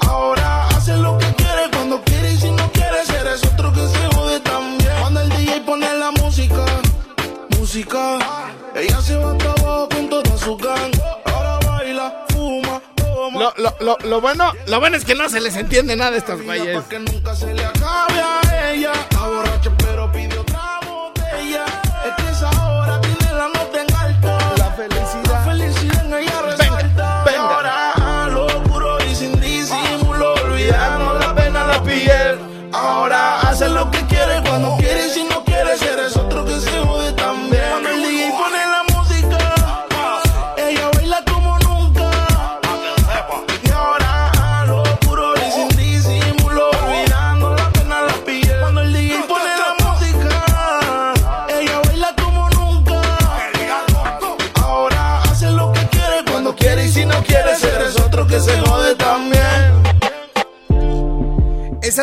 Ahora 0.00 0.66
hace 0.68 0.96
lo 0.96 1.18
que 1.18 1.26
quiere 1.34 1.62
cuando 1.72 2.00
quiere 2.02 2.32
y 2.32 2.36
si 2.38 2.50
no 2.50 2.70
quiere 2.72 2.96
eres 3.20 3.44
otro 3.44 3.72
que 3.72 3.86
se 3.86 4.14
jode 4.16 4.40
también. 4.40 4.90
Cuando 5.00 5.20
el 5.20 5.28
DJ 5.30 5.60
pone 5.62 5.92
la 5.94 6.10
música, 6.12 6.64
música. 7.58 8.18
Ella 8.74 9.00
se 9.00 9.16
va 9.16 9.32
hasta 9.32 9.50
abajo 9.52 9.88
con 9.90 10.08
toda 10.08 10.36
su 10.38 10.56
gang. 10.56 10.92
Ahora 11.26 11.58
baila, 11.66 12.24
fuma, 12.28 12.80
toma. 12.94 13.40
Lo, 13.40 13.52
lo, 13.56 13.76
lo, 13.80 13.98
lo 14.04 14.20
bueno, 14.20 14.52
lo 14.66 14.80
bueno 14.80 14.96
es 14.96 15.04
que 15.04 15.14
no 15.14 15.28
se 15.28 15.40
les 15.40 15.56
entiende 15.56 15.96
nada 15.96 16.12
a 16.12 16.16
estos 16.18 16.42
güeyes. 16.42 16.76
Pa' 16.82 16.88
que 16.88 16.98
nunca 16.98 17.34
se 17.34 17.52
le 17.52 17.64
acabe 17.64 18.20
a 18.20 18.70
ella. 18.72 18.92
Está 18.92 19.26
borracha, 19.28 19.70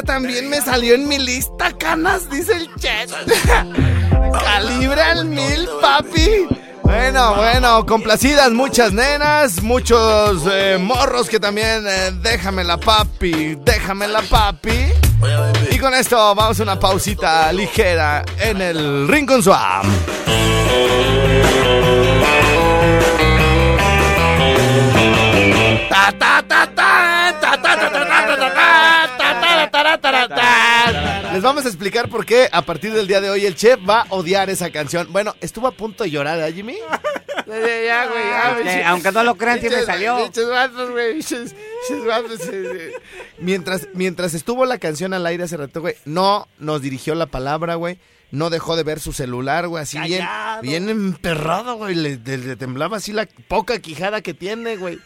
también 0.05 0.49
me 0.49 0.61
salió 0.61 0.95
en 0.95 1.07
mi 1.07 1.17
lista, 1.17 1.71
canas, 1.77 2.29
dice 2.29 2.53
el 2.53 2.69
chat. 2.75 3.09
Calibre 4.43 5.01
al 5.01 5.25
mil, 5.25 5.67
papi. 5.81 6.47
Bueno, 6.83 7.35
bueno, 7.35 7.85
complacidas 7.85 8.51
muchas 8.51 8.93
nenas, 8.93 9.63
muchos 9.63 10.43
eh, 10.51 10.77
morros 10.79 11.29
que 11.29 11.39
también 11.39 11.85
eh, 11.87 12.11
déjame 12.21 12.63
la 12.63 12.77
papi, 12.77 13.55
déjame 13.55 14.07
la 14.07 14.21
papi. 14.21 14.91
Y 15.71 15.79
con 15.79 15.93
esto 15.93 16.35
vamos 16.35 16.59
a 16.59 16.63
una 16.63 16.79
pausita 16.79 17.51
ligera 17.53 18.23
en 18.37 18.61
el 18.61 19.07
Rincon 19.07 19.41
Swam. 19.41 19.87
Ta 25.89 26.11
ta 26.11 26.13
ta 26.19 26.41
ta 26.41 26.42
vamos 31.43 31.65
a 31.65 31.67
explicar 31.67 32.09
por 32.09 32.25
qué 32.25 32.49
a 32.51 32.61
partir 32.63 32.93
del 32.93 33.07
día 33.07 33.21
de 33.21 33.29
hoy 33.29 33.45
el 33.45 33.55
chef 33.55 33.79
va 33.87 34.01
a 34.01 34.05
odiar 34.09 34.49
esa 34.49 34.71
canción. 34.71 35.07
Bueno, 35.11 35.35
estuvo 35.41 35.67
a 35.67 35.71
punto 35.71 36.03
de 36.03 36.11
llorar, 36.11 36.39
¿eh, 36.39 36.53
Jimmy? 36.53 36.77
Ya, 37.45 38.07
güey, 38.07 38.23
ya, 38.23 38.57
Este, 38.59 38.77
bicho. 38.77 38.87
aunque 38.87 39.11
no 39.11 39.23
lo 39.23 39.35
crean, 39.35 39.59
sí 39.61 39.69
me 39.69 39.75
Bichos- 39.75 39.85
salió. 39.85 40.15
güey, 40.15 41.17
bichos- 41.17 41.53
bichos 41.53 42.05
vatos. 42.05 42.39
Mientras, 43.39 43.87
mientras 43.93 44.33
estuvo 44.33 44.65
la 44.65 44.77
canción 44.77 45.13
al 45.13 45.25
aire 45.25 45.43
hace 45.43 45.57
rato, 45.57 45.81
güey, 45.81 45.95
no 46.05 46.47
nos 46.57 46.81
dirigió 46.81 47.15
la 47.15 47.25
palabra, 47.27 47.75
güey. 47.75 47.99
No 48.31 48.49
dejó 48.49 48.75
de 48.75 48.81
ver 48.83 48.99
su 48.99 49.13
celular, 49.13 49.67
güey, 49.67 49.83
así 49.83 49.99
bien, 49.99 50.25
bien 50.63 50.89
emperrado, 50.89 51.75
güey. 51.75 51.93
Le, 51.93 52.17
le- 52.17 52.37
le 52.39 52.55
temblaba 52.55 52.97
así 52.97 53.11
la 53.13 53.27
poca 53.47 53.77
quijada 53.79 54.21
que 54.21 54.33
tiene, 54.33 54.75
güey. 54.77 54.97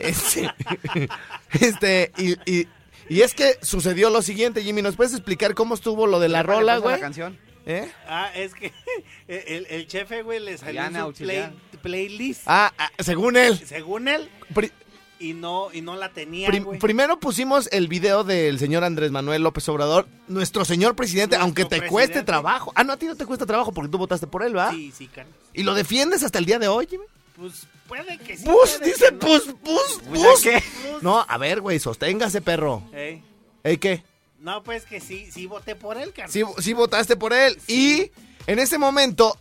Este, 0.00 0.52
este, 1.60 2.10
y, 2.16 2.32
y, 2.50 2.66
y 3.08 3.20
es 3.22 3.34
que 3.34 3.58
sucedió 3.62 4.10
lo 4.10 4.22
siguiente, 4.22 4.62
Jimmy. 4.62 4.82
¿Nos 4.82 4.96
puedes 4.96 5.12
explicar 5.12 5.54
cómo 5.54 5.74
estuvo 5.74 6.06
lo 6.06 6.20
de 6.20 6.28
la 6.28 6.42
¿Qué 6.42 6.48
le 6.48 6.52
rola, 6.54 6.74
puso 6.76 6.84
la 6.86 6.90
güey? 6.90 7.00
canción? 7.00 7.38
¿Eh? 7.64 7.90
Ah, 8.08 8.30
es 8.34 8.54
que 8.54 8.72
el, 9.28 9.66
el 9.70 9.86
chefe, 9.86 10.22
güey, 10.22 10.40
le 10.40 10.58
salió 10.58 10.72
Diana 10.80 11.04
su 11.06 11.12
play- 11.12 11.50
playlist. 11.80 12.42
Ah, 12.46 12.72
ah, 12.78 12.90
según 12.98 13.36
él. 13.36 13.60
Según 13.64 14.08
él, 14.08 14.28
Pri- 14.54 14.72
y 15.20 15.34
no, 15.34 15.68
y 15.72 15.80
no 15.82 15.94
la 15.94 16.08
tenía, 16.08 16.48
Prim- 16.48 16.64
güey. 16.64 16.80
primero 16.80 17.20
pusimos 17.20 17.68
el 17.70 17.86
video 17.86 18.24
del 18.24 18.58
señor 18.58 18.82
Andrés 18.82 19.12
Manuel 19.12 19.42
López 19.42 19.68
Obrador, 19.68 20.08
nuestro 20.26 20.64
señor 20.64 20.96
presidente, 20.96 21.36
Nuestro 21.36 21.44
aunque 21.44 21.62
te 21.62 21.68
presidente. 21.68 21.90
cueste 21.92 22.22
trabajo. 22.24 22.72
Ah, 22.74 22.82
no, 22.82 22.94
a 22.94 22.96
ti 22.96 23.06
no 23.06 23.14
te 23.14 23.24
cuesta 23.26 23.46
trabajo 23.46 23.70
porque 23.72 23.90
tú 23.92 23.98
votaste 23.98 24.26
por 24.26 24.42
él, 24.42 24.54
¿verdad? 24.54 24.72
Sí, 24.72 24.92
sí, 24.96 25.06
can- 25.06 25.28
Y 25.54 25.62
lo 25.62 25.74
defiendes 25.74 26.24
hasta 26.24 26.40
el 26.40 26.44
día 26.46 26.58
de 26.58 26.66
hoy, 26.66 26.88
Jimmy. 26.90 27.04
Pues 27.36 27.66
puede 27.88 28.18
que 28.18 28.36
sí. 28.36 28.44
Pus, 28.44 28.76
puede 28.78 28.90
dice 28.90 29.06
que 29.06 29.12
no. 29.12 29.18
pus, 29.18 29.42
pus, 29.62 30.00
Pues, 30.08 30.22
pus. 30.22 30.42
¿qué? 30.42 30.62
No, 31.00 31.24
a 31.26 31.38
ver, 31.38 31.60
güey, 31.60 31.78
sosténgase, 31.78 32.40
perro. 32.40 32.82
Ey. 32.92 33.22
¿Ey 33.64 33.78
qué? 33.78 34.02
No, 34.40 34.62
pues 34.62 34.84
que 34.84 35.00
sí, 35.00 35.30
sí 35.30 35.46
voté 35.46 35.74
por 35.76 35.96
él, 35.96 36.12
carnal. 36.12 36.30
Sí, 36.32 36.42
sí 36.58 36.72
votaste 36.72 37.16
por 37.16 37.32
él. 37.32 37.58
Y 37.68 38.10
en 38.46 38.58
ese 38.58 38.76
momento, 38.76 39.38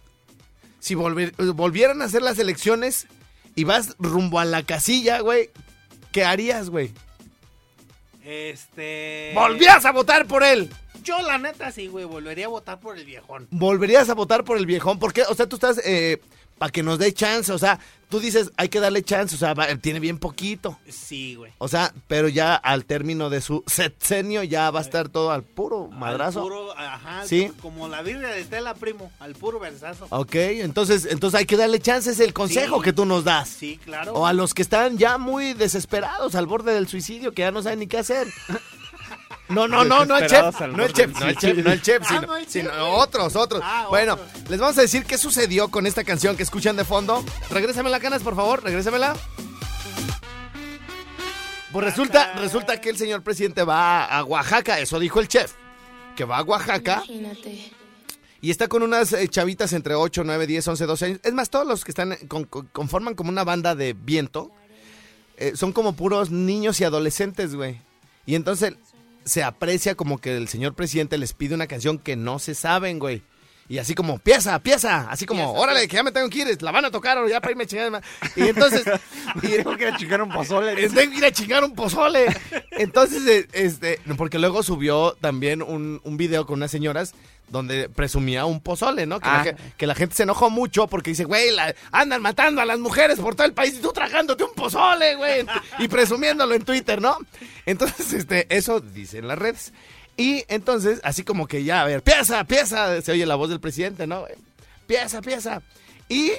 si 0.79 0.93
volvieran 0.95 2.01
a 2.01 2.05
hacer 2.05 2.21
las 2.21 2.37
elecciones 2.39 3.07
y 3.55 3.63
vas 3.63 3.95
rumbo 3.99 4.39
a 4.39 4.45
la 4.45 4.63
casilla, 4.63 5.19
güey, 5.21 5.49
¿qué 6.11 6.23
harías, 6.23 6.69
güey? 6.69 6.93
Este. 8.23 9.31
Volvías 9.33 9.85
a 9.85 9.91
votar 9.91 10.27
por 10.27 10.43
él. 10.43 10.69
Yo, 11.03 11.19
la 11.23 11.39
neta, 11.39 11.71
sí, 11.71 11.87
güey, 11.87 12.05
volvería 12.05 12.45
a 12.45 12.49
votar 12.49 12.79
por 12.79 12.97
el 12.97 13.05
viejón. 13.05 13.47
volverías 13.49 14.07
a 14.09 14.13
votar 14.13 14.43
por 14.43 14.57
el 14.57 14.67
viejón. 14.67 14.99
¿Por 14.99 15.13
qué? 15.13 15.23
O 15.23 15.33
sea, 15.33 15.47
tú 15.49 15.55
estás 15.55 15.81
para 16.61 16.71
que 16.71 16.83
nos 16.83 16.99
dé 16.99 17.11
chance. 17.11 17.51
O 17.51 17.57
sea, 17.57 17.79
tú 18.07 18.19
dices, 18.19 18.51
hay 18.55 18.69
que 18.69 18.79
darle 18.79 19.01
chance. 19.01 19.33
O 19.33 19.39
sea, 19.39 19.55
va- 19.55 19.65
tiene 19.77 19.99
bien 19.99 20.19
poquito. 20.19 20.77
Sí, 20.87 21.33
güey. 21.33 21.51
O 21.57 21.67
sea, 21.67 21.91
pero 22.07 22.27
ya 22.27 22.53
al 22.53 22.85
término 22.85 23.31
de 23.31 23.41
su 23.41 23.63
sexenio 23.65 24.43
ya 24.43 24.69
va 24.69 24.77
a 24.77 24.83
estar 24.83 25.09
todo 25.09 25.31
al 25.31 25.41
puro 25.41 25.87
madrazo. 25.87 26.41
Al 26.41 26.43
puro, 26.45 26.77
ajá, 26.77 27.25
Sí. 27.25 27.51
como 27.63 27.87
la 27.87 28.03
Biblia 28.03 28.27
de 28.29 28.43
Tela, 28.43 28.75
primo, 28.75 29.11
al 29.19 29.33
puro 29.33 29.59
versazo. 29.59 30.05
Ok, 30.11 30.35
entonces, 30.35 31.07
entonces 31.09 31.39
hay 31.39 31.47
que 31.47 31.57
darle 31.57 31.79
chance. 31.79 32.11
Es 32.11 32.19
el 32.19 32.31
consejo 32.31 32.77
Sí. 32.77 32.83
que 32.83 32.93
tú 32.93 33.05
nos 33.05 33.23
das. 33.23 33.49
Sí, 33.49 33.79
claro. 33.83 34.13
O 34.13 34.27
a 34.27 34.33
los 34.33 34.53
que 34.53 34.61
están 34.61 34.99
ya 34.99 35.17
muy 35.17 35.55
desesperados 35.55 36.35
al 36.35 36.45
borde 36.45 36.75
del 36.75 36.87
suicidio, 36.87 37.33
que 37.33 37.41
ya 37.41 37.49
no 37.49 37.63
saben 37.63 37.79
ni 37.79 37.87
qué 37.87 37.97
hacer. 37.97 38.27
No, 39.51 39.67
no, 39.67 39.83
no, 39.83 40.05
no 40.05 40.17
el 40.17 40.27
chef, 40.27 40.59
no 40.61 40.83
el 40.83 40.93
chef, 40.93 41.11
no 41.19 41.25
el 41.27 41.35
chef, 41.37 41.57
no 41.57 41.71
el 41.71 41.81
chef, 41.81 42.01
Ah, 42.03 42.07
sino, 42.07 42.21
no 42.27 42.35
el 42.37 42.45
chef. 42.47 42.63
sino 42.71 42.89
otros, 42.95 43.35
otros. 43.35 43.61
Ah, 43.63 43.87
bueno, 43.89 44.13
otros. 44.13 44.49
les 44.49 44.59
vamos 44.59 44.77
a 44.77 44.81
decir 44.81 45.05
qué 45.05 45.17
sucedió 45.17 45.69
con 45.69 45.85
esta 45.87 46.03
canción 46.03 46.35
que 46.37 46.43
escuchan 46.43 46.75
de 46.75 46.85
fondo. 46.85 47.23
Regrésamela, 47.49 47.99
canas, 47.99 48.23
por 48.23 48.35
favor, 48.35 48.63
regrésamela. 48.63 49.13
Pues 51.71 51.85
resulta, 51.85 52.33
resulta 52.33 52.81
que 52.81 52.89
el 52.89 52.97
señor 52.97 53.23
presidente 53.23 53.63
va 53.63 54.03
a 54.05 54.23
Oaxaca, 54.25 54.79
eso 54.79 54.99
dijo 54.99 55.19
el 55.21 55.27
chef, 55.29 55.53
que 56.17 56.25
va 56.25 56.39
a 56.39 56.43
Oaxaca 56.43 57.01
Imagínate. 57.07 57.71
y 58.41 58.51
está 58.51 58.67
con 58.67 58.83
unas 58.83 59.13
eh, 59.13 59.25
chavitas 59.29 59.71
entre 59.71 59.95
8, 59.95 60.23
9, 60.25 60.47
10, 60.47 60.67
11, 60.67 60.85
12 60.85 61.05
años. 61.05 61.19
Es 61.23 61.33
más, 61.33 61.49
todos 61.49 61.65
los 61.65 61.85
que 61.85 61.91
están 61.91 62.17
con- 62.27 62.43
con- 62.43 62.67
conforman 62.67 63.15
como 63.15 63.29
una 63.29 63.43
banda 63.45 63.73
de 63.75 63.93
viento. 63.93 64.51
eh, 65.37 65.53
son 65.55 65.71
como 65.71 65.93
puros 65.93 66.29
niños 66.29 66.79
y 66.81 66.83
adolescentes, 66.83 67.55
güey. 67.55 67.81
Y 68.27 68.35
entonces 68.35 68.75
se 69.23 69.43
aprecia 69.43 69.95
como 69.95 70.19
que 70.19 70.37
el 70.37 70.47
señor 70.47 70.73
presidente 70.73 71.17
les 71.17 71.33
pide 71.33 71.55
una 71.55 71.67
canción 71.67 71.97
que 71.97 72.15
no 72.15 72.39
se 72.39 72.55
saben, 72.55 72.99
güey. 72.99 73.23
Y 73.71 73.77
así 73.79 73.95
como, 73.95 74.19
pieza, 74.19 74.59
pieza, 74.59 75.07
así 75.09 75.25
como, 75.25 75.45
Pieza, 75.53 75.59
órale, 75.61 75.87
que 75.87 75.95
ya 75.95 76.03
me 76.03 76.11
tengo 76.11 76.29
que 76.29 76.39
ir, 76.39 76.61
la 76.61 76.71
van 76.71 76.83
a 76.83 76.91
tocar 76.91 77.17
o 77.19 77.29
ya 77.29 77.39
para 77.39 77.51
irme 77.51 77.63
a 77.63 77.67
chingar. 77.67 78.01
Y 78.35 78.41
entonces, 78.49 78.83
y, 79.41 79.47
Tengo 79.47 79.77
que 79.77 79.83
ir 79.87 79.93
a 79.93 79.97
chingar 79.97 80.21
un 80.21 80.29
pozole. 80.29 80.83
es 80.83 80.93
de 80.93 81.05
ir 81.05 81.23
a 81.23 81.31
chingar 81.31 81.63
un 81.63 81.73
pozole. 81.73 82.25
Entonces, 82.71 83.25
eh, 83.27 83.47
este, 83.53 84.01
porque 84.17 84.39
luego 84.39 84.61
subió 84.61 85.15
también 85.21 85.61
un, 85.61 86.01
un 86.03 86.17
video 86.17 86.45
con 86.45 86.59
unas 86.59 86.69
señoras 86.71 87.13
donde 87.47 87.87
presumía 87.87 88.43
un 88.45 88.59
pozole, 88.59 89.05
¿no? 89.05 89.19
Que, 89.21 89.27
la, 89.27 89.39
Ah. 89.39 89.43
ge- 89.43 89.55
que 89.77 89.87
la 89.87 89.95
gente 89.95 90.15
se 90.15 90.23
enojó 90.23 90.49
mucho 90.49 90.87
porque 90.87 91.11
dice, 91.11 91.23
güey, 91.23 91.51
la- 91.51 91.73
andan 91.93 92.21
matando 92.21 92.59
a 92.61 92.65
las 92.65 92.79
mujeres 92.79 93.19
por 93.19 93.35
todo 93.35 93.47
el 93.47 93.53
país 93.53 93.75
y 93.75 93.81
tú 93.81 93.91
tragándote 93.93 94.43
un 94.43 94.53
pozole, 94.53 95.15
güey. 95.15 95.45
Y 95.79 95.87
presumiéndolo 95.87 96.55
en 96.55 96.63
Twitter, 96.65 97.01
¿no? 97.01 97.17
Entonces, 97.65 98.11
este, 98.13 98.47
eso 98.53 98.79
dicen 98.81 99.27
las 99.29 99.37
redes. 99.39 99.71
Y 100.21 100.45
entonces, 100.49 100.99
así 101.03 101.23
como 101.23 101.47
que 101.47 101.63
ya, 101.63 101.81
a 101.81 101.85
ver, 101.85 102.03
pieza, 102.03 102.43
pieza, 102.43 103.01
se 103.01 103.11
oye 103.11 103.25
la 103.25 103.33
voz 103.33 103.49
del 103.49 103.59
presidente, 103.59 104.05
¿no? 104.05 104.25
Pieza, 104.85 105.19
pieza. 105.19 105.63
Y 106.07 106.33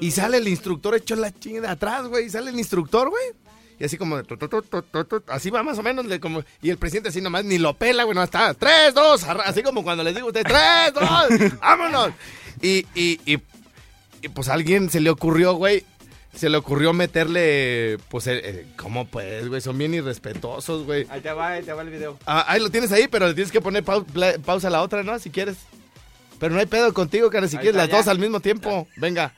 y 0.00 0.10
sale 0.10 0.36
el 0.36 0.48
instructor 0.48 0.94
hecho 0.94 1.16
la 1.16 1.32
chinga 1.32 1.62
de 1.62 1.68
atrás, 1.68 2.06
güey. 2.08 2.26
Y 2.26 2.28
sale 2.28 2.50
el 2.50 2.58
instructor, 2.58 3.08
güey. 3.08 3.22
Y 3.80 3.84
así 3.84 3.96
como, 3.96 4.22
tu, 4.22 4.36
tu, 4.36 5.22
así 5.28 5.48
va 5.48 5.62
más 5.62 5.78
o 5.78 5.82
menos. 5.82 6.04
como, 6.18 6.44
y 6.60 6.68
el 6.68 6.76
presidente 6.76 7.08
así 7.08 7.22
nomás 7.22 7.46
ni 7.46 7.56
lo 7.56 7.72
pela, 7.72 8.04
güey. 8.04 8.14
No 8.14 8.22
está, 8.22 8.52
tres, 8.52 8.92
dos, 8.92 9.24
así 9.24 9.62
como 9.62 9.82
cuando 9.82 10.04
les 10.04 10.14
digo 10.14 10.26
a 10.26 10.28
ustedes, 10.28 10.46
tres, 10.46 10.92
dos, 10.92 11.58
vámonos. 11.60 12.10
Y, 12.60 12.86
y, 12.94 13.18
y, 13.24 13.38
y, 14.20 14.28
pues 14.28 14.50
a 14.50 14.52
alguien 14.52 14.90
se 14.90 15.00
le 15.00 15.08
ocurrió, 15.08 15.54
güey. 15.54 15.86
Se 16.34 16.48
le 16.48 16.56
ocurrió 16.56 16.92
meterle, 16.94 17.98
pues, 18.08 18.26
eh, 18.26 18.40
eh, 18.42 18.66
¿cómo 18.76 19.06
pues, 19.06 19.46
güey? 19.48 19.60
Son 19.60 19.76
bien 19.76 19.92
irrespetuosos, 19.94 20.84
güey. 20.86 21.06
Ahí 21.10 21.20
te 21.20 21.30
va, 21.32 21.48
ahí 21.50 21.62
te 21.62 21.72
va 21.72 21.82
el 21.82 21.90
video. 21.90 22.18
Ah, 22.26 22.44
ahí 22.48 22.60
lo 22.60 22.70
tienes 22.70 22.90
ahí, 22.90 23.06
pero 23.06 23.28
le 23.28 23.34
tienes 23.34 23.52
que 23.52 23.60
poner 23.60 23.84
pau- 23.84 24.04
pla- 24.06 24.38
pausa 24.44 24.68
a 24.68 24.70
la 24.70 24.80
otra, 24.82 25.02
¿no? 25.02 25.18
Si 25.18 25.30
quieres. 25.30 25.56
Pero 26.40 26.54
no 26.54 26.60
hay 26.60 26.66
pedo 26.66 26.92
contigo, 26.94 27.30
cara, 27.30 27.46
si 27.48 27.56
Ahí 27.56 27.62
quieres 27.62 27.76
está, 27.80 27.82
las 27.86 27.90
ya. 27.90 27.96
dos 27.98 28.08
al 28.08 28.18
mismo 28.18 28.40
tiempo. 28.40 28.88
Venga. 28.96 29.32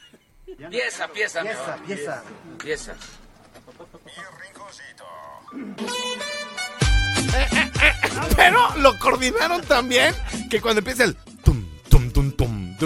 Pieza, 0.70 1.08
pieza, 1.08 1.42
Pieza, 1.42 1.42
mejor. 1.42 1.82
pieza. 1.86 2.22
Pieza. 2.62 2.94
Pero 8.36 8.76
lo 8.78 8.98
coordinaron 8.98 9.62
también 9.62 10.14
que 10.50 10.60
cuando 10.60 10.80
empieza 10.80 11.04
el 11.04 11.16
tum, 11.44 11.64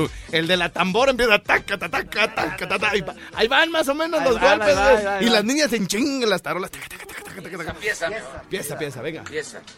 tú. 0.07 0.11
El 0.33 0.47
de 0.47 0.57
la 0.57 0.69
tambora 0.69 1.11
empieza 1.11 1.39
taca, 1.39 1.79
taca, 1.79 1.89
taca, 2.03 2.35
taca, 2.35 2.69
taca, 2.69 2.91
ahí 2.91 3.01
va- 3.01 3.15
Ahí 3.35 3.49
van 3.49 3.71
más 3.71 3.89
o 3.89 3.95
menos 3.95 4.21
Ahí 4.21 4.29
los 4.29 4.41
golpes, 4.41 4.77
va, 4.77 4.93
va, 4.93 5.23
Y 5.23 5.27
va. 5.27 5.31
las 5.33 5.45
niñas 5.45 5.73
en 5.73 5.87
ching, 5.87 6.25
las 6.29 6.43
tarolas. 6.43 6.71
taca, 6.71 6.89
taca, 6.89 7.07
taca, 7.07 7.23
taca, 7.25 7.43
taca, 7.43 7.59
taca. 7.59 7.75
Pieza. 7.75 8.09
Pieza, 8.49 8.79
pieza, 8.79 9.03
venga. 9.03 9.25
Pieza. 9.25 9.61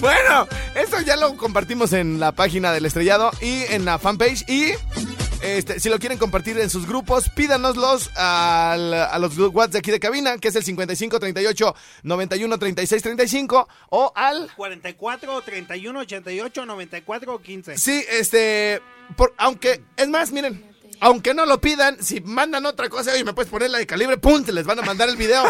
Bueno, 0.00 0.46
esto 0.74 1.00
ya 1.02 1.16
lo 1.16 1.36
compartimos 1.36 1.92
en 1.92 2.18
la 2.20 2.32
página 2.32 2.72
del 2.72 2.86
estrellado 2.86 3.30
y 3.40 3.62
en 3.70 3.84
la 3.84 3.98
fanpage. 3.98 4.44
Y 4.48 4.72
este, 5.44 5.80
si 5.80 5.88
lo 5.88 5.98
quieren 5.98 6.18
compartir 6.18 6.58
en 6.58 6.70
sus 6.70 6.86
grupos, 6.86 7.28
pídanoslos 7.30 8.10
al- 8.16 8.94
a 8.94 9.18
los 9.18 9.36
WhatsApp 9.38 9.72
de 9.72 9.78
aquí 9.78 9.90
de 9.90 10.00
cabina, 10.00 10.38
que 10.38 10.48
es 10.48 10.56
el 10.56 10.64
55 10.64 11.20
38 11.20 11.74
91 12.02 12.58
36 12.58 13.02
35 13.02 13.68
o 13.90 14.12
al 14.14 14.50
44, 14.56 15.42
31, 15.42 16.00
88, 16.00 16.66
94, 16.66 17.42
15. 17.42 17.78
Sí, 17.78 18.04
este, 18.10 18.80
por- 19.16 19.34
aunque, 19.36 19.82
es 19.96 20.08
más, 20.08 20.32
miren, 20.32 20.73
aunque 21.04 21.34
no 21.34 21.44
lo 21.44 21.60
pidan, 21.60 22.02
si 22.02 22.22
mandan 22.22 22.64
otra 22.64 22.88
cosa, 22.88 23.12
oye, 23.12 23.24
me 23.24 23.34
puedes 23.34 23.50
poner 23.50 23.68
la 23.70 23.76
de 23.76 23.86
calibre, 23.86 24.16
pum, 24.16 24.42
te 24.42 24.52
les 24.52 24.64
van 24.64 24.78
a 24.78 24.82
mandar 24.82 25.06
el 25.10 25.16
video. 25.18 25.44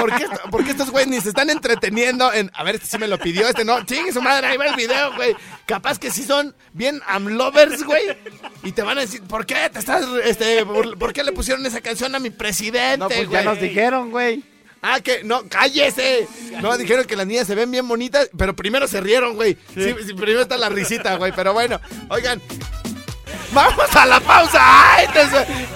Porque, 0.00 0.24
esto- 0.24 0.40
porque 0.50 0.70
estos 0.72 0.90
güeyes 0.90 1.08
ni 1.08 1.20
se 1.20 1.28
están 1.28 1.48
entreteniendo 1.48 2.32
en, 2.32 2.50
a 2.54 2.64
ver, 2.64 2.74
este 2.74 2.86
sí 2.88 2.98
me 2.98 3.06
lo 3.06 3.16
pidió, 3.18 3.46
este 3.46 3.64
no, 3.64 3.84
chingue 3.86 4.12
su 4.12 4.20
madre, 4.20 4.48
ahí 4.48 4.56
va 4.56 4.66
el 4.66 4.74
video, 4.74 5.14
güey. 5.14 5.36
Capaz 5.64 5.98
que 6.00 6.10
sí 6.10 6.24
son 6.24 6.56
bien 6.72 7.00
amlovers, 7.06 7.84
güey. 7.84 8.02
Y 8.64 8.72
te 8.72 8.82
van 8.82 8.98
a 8.98 9.02
decir, 9.02 9.22
¿por 9.22 9.46
qué 9.46 9.70
te 9.72 9.78
estás, 9.78 10.04
este, 10.24 10.66
por, 10.66 10.98
por 10.98 11.12
qué 11.12 11.22
le 11.22 11.30
pusieron 11.32 11.64
esa 11.66 11.80
canción 11.80 12.12
a 12.14 12.18
mi 12.18 12.30
presidente, 12.30 12.98
No, 12.98 13.06
pues 13.08 13.28
ya 13.30 13.42
nos 13.44 13.60
dijeron, 13.60 14.10
güey. 14.10 14.42
Ah, 14.82 14.98
que 15.00 15.22
no, 15.22 15.42
cállese. 15.48 16.26
No, 16.62 16.76
dijeron 16.78 17.04
que 17.04 17.14
las 17.14 17.26
niñas 17.26 17.46
se 17.46 17.54
ven 17.54 17.70
bien 17.70 17.86
bonitas, 17.86 18.30
pero 18.36 18.56
primero 18.56 18.88
se 18.88 19.00
rieron, 19.02 19.36
güey. 19.36 19.56
Sí, 19.74 19.94
sí, 20.06 20.14
primero 20.14 20.40
está 20.40 20.56
la 20.56 20.70
risita, 20.70 21.16
güey. 21.16 21.32
Pero 21.36 21.52
bueno, 21.52 21.78
oigan. 22.08 22.40
Vamos 23.52 23.96
a 23.96 24.06
la 24.06 24.20
pausa. 24.20 24.58
¡Ay! 24.60 25.06
Te 25.08 25.26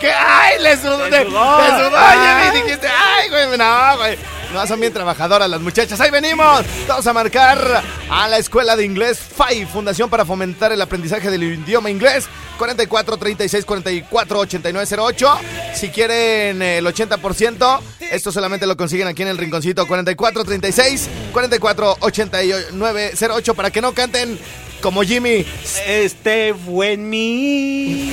¿Qué? 0.00 0.11
¡Ay! 0.12 0.62
Le 0.62 0.77
sudó. 0.77 0.98
Te 1.09 1.24
sudó. 1.24 1.31
sudó. 1.31 1.96
Ay. 1.96 2.50
Me 2.53 2.62
dijiste, 2.62 2.87
¡ay, 2.88 3.29
güey! 3.29 3.59
No, 3.59 3.96
güey. 3.98 4.18
No, 4.55 4.64
son 4.68 4.79
bien 4.79 4.92
trabajadoras 4.92 5.50
las 5.50 5.61
muchachas. 5.61 6.00
Ahí 6.00 6.12
venimos. 6.12 6.64
Todos 6.87 7.05
a 7.09 7.12
marcar 7.12 7.83
a 8.09 8.29
la 8.29 8.38
Escuela 8.38 8.77
de 8.77 8.85
Inglés 8.85 9.18
FAI, 9.18 9.66
Fundación 9.66 10.09
para 10.09 10.24
Fomentar 10.24 10.70
el 10.70 10.81
Aprendizaje 10.81 11.29
del 11.29 11.42
Idioma 11.42 11.90
Inglés. 11.90 12.29
44 12.57 13.16
36 13.16 13.64
44 13.64 14.38
89 14.38 14.96
08. 14.96 15.38
Si 15.74 15.88
quieren 15.88 16.62
el 16.62 16.87
80%, 16.87 17.81
esto 18.12 18.31
solamente 18.31 18.64
lo 18.68 18.77
consiguen 18.77 19.09
aquí 19.09 19.22
en 19.22 19.29
el 19.29 19.38
rinconcito. 19.38 19.88
44 19.88 20.44
36 20.44 21.09
44 21.33 21.96
89 21.98 23.12
08 23.29 23.55
para 23.55 23.70
que 23.72 23.81
no 23.81 23.92
canten 23.92 24.38
como 24.85 25.03
Jimmy. 25.03 25.47
Este 25.87 26.53
fue 26.53 26.92
en 26.92 27.09
mí. 27.09 28.12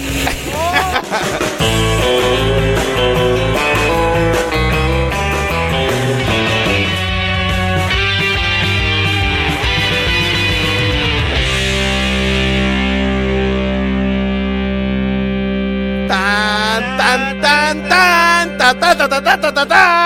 tan 16.07 16.97
tan 16.97 17.41
tan 17.41 17.89
tan 17.89 18.57
ta 18.57 18.73
ta 18.79 18.95
ta 18.97 19.07
ta 19.10 19.38
ta 19.41 19.51
ta 19.53 19.65
ta 19.65 20.00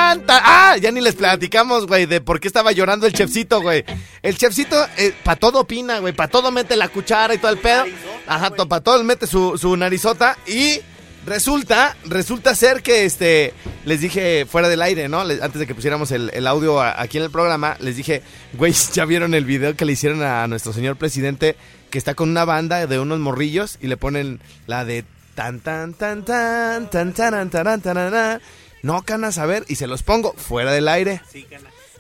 Ah, 0.75 0.77
ya 0.77 0.91
ni 0.91 0.99
les 0.99 1.15
platicamos, 1.15 1.87
güey, 1.87 2.05
de 2.05 2.19
por 2.19 2.41
qué 2.41 2.49
estaba 2.49 2.73
llorando 2.73 3.07
el 3.07 3.13
chefcito, 3.13 3.61
güey. 3.61 3.85
El 4.21 4.37
chefcito, 4.37 4.75
eh, 4.97 5.13
para 5.23 5.39
todo 5.39 5.61
opina, 5.61 5.99
güey, 5.99 6.11
para 6.11 6.29
todo 6.29 6.51
mete 6.51 6.75
la 6.75 6.89
cuchara 6.89 7.33
y 7.33 7.37
todo 7.37 7.51
el 7.51 7.59
pedo. 7.59 7.85
Ajá, 8.27 8.49
para 8.51 8.81
todo 8.81 9.01
mete 9.05 9.25
su, 9.25 9.77
narizota 9.77 10.37
y 10.45 10.81
resulta, 11.25 11.95
resulta 12.03 12.53
ser 12.55 12.83
que, 12.83 13.05
este, 13.05 13.53
les 13.85 14.01
dije 14.01 14.45
fuera 14.45 14.67
del 14.67 14.81
aire, 14.81 15.07
¿no? 15.07 15.21
Antes 15.21 15.59
de 15.59 15.65
que 15.65 15.75
pusiéramos 15.75 16.11
el, 16.11 16.45
audio 16.45 16.81
aquí 16.81 17.19
en 17.19 17.23
el 17.23 17.31
programa, 17.31 17.77
les 17.79 17.95
dije, 17.95 18.21
güey, 18.51 18.73
¿ya 18.91 19.05
vieron 19.05 19.33
el 19.33 19.45
video 19.45 19.77
que 19.77 19.85
le 19.85 19.93
hicieron 19.93 20.23
a 20.23 20.45
nuestro 20.47 20.73
señor 20.73 20.97
presidente? 20.97 21.55
Que 21.89 21.97
está 21.97 22.15
con 22.15 22.29
una 22.29 22.43
banda 22.43 22.85
de 22.85 22.99
unos 22.99 23.19
morrillos 23.19 23.77
y 23.79 23.87
le 23.87 23.95
ponen 23.95 24.41
la 24.67 24.83
de 24.83 25.05
tan 25.35 25.61
tan 25.61 25.93
tan 25.93 26.25
tan 26.25 26.89
tan 26.89 27.13
tan 27.13 27.49
tan 27.49 27.49
tan 27.49 27.81
tan 27.81 28.11
tan 28.11 28.41
no 28.85 29.01
canas 29.01 29.39
a 29.39 29.47
ver 29.47 29.65
y 29.67 29.77
se 29.77 29.87
los 29.87 30.03
pongo 30.03 30.33
fuera 30.33 30.71
del 30.71 30.87
aire 30.87 31.19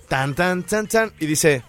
tan 0.07 0.35
tan 0.35 0.61
tan 0.61 0.85
tan 0.85 1.11
y 1.19 1.25
dice 1.25 1.63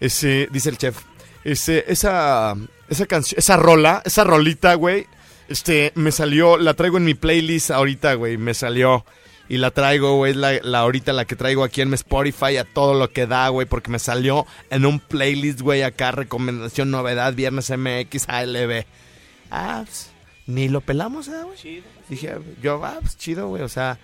ese 0.00 0.48
dice 0.50 0.70
el 0.70 0.78
chef 0.78 0.98
ese 1.44 1.84
esa 1.86 2.56
esa 2.88 3.06
canción 3.06 3.38
esa 3.38 3.56
rola 3.56 4.02
esa 4.04 4.24
rolita 4.24 4.74
güey 4.74 5.06
este 5.48 5.92
me 5.94 6.10
salió 6.10 6.56
la 6.58 6.74
traigo 6.74 6.96
en 6.96 7.04
mi 7.04 7.14
playlist 7.14 7.70
ahorita 7.70 8.14
güey 8.14 8.36
me 8.36 8.52
salió 8.52 9.04
y 9.50 9.56
la 9.56 9.70
traigo, 9.70 10.16
güey, 10.16 10.34
la, 10.34 10.60
la 10.62 10.80
ahorita 10.80 11.14
la 11.14 11.24
que 11.24 11.34
traigo 11.34 11.64
aquí 11.64 11.80
en 11.80 11.88
mi 11.88 11.94
Spotify 11.94 12.58
a 12.58 12.64
todo 12.64 12.92
lo 12.92 13.10
que 13.12 13.26
da, 13.26 13.48
güey, 13.48 13.66
porque 13.66 13.90
me 13.90 13.98
salió 13.98 14.46
en 14.68 14.84
un 14.84 15.00
playlist, 15.00 15.62
güey, 15.62 15.80
acá, 15.80 16.10
recomendación, 16.10 16.90
novedad, 16.90 17.32
Viernes 17.32 17.70
MX, 17.70 18.28
ALB. 18.28 18.84
Ah, 19.50 19.84
pues, 19.86 20.10
ni 20.46 20.68
lo 20.68 20.82
pelamos, 20.82 21.28
¿eh, 21.28 21.42
güey? 21.44 21.82
Dije, 22.10 22.36
yo, 22.60 22.84
ah, 22.84 22.98
pues 23.00 23.16
chido, 23.16 23.48
güey, 23.48 23.62
o 23.62 23.70
sea. 23.70 23.98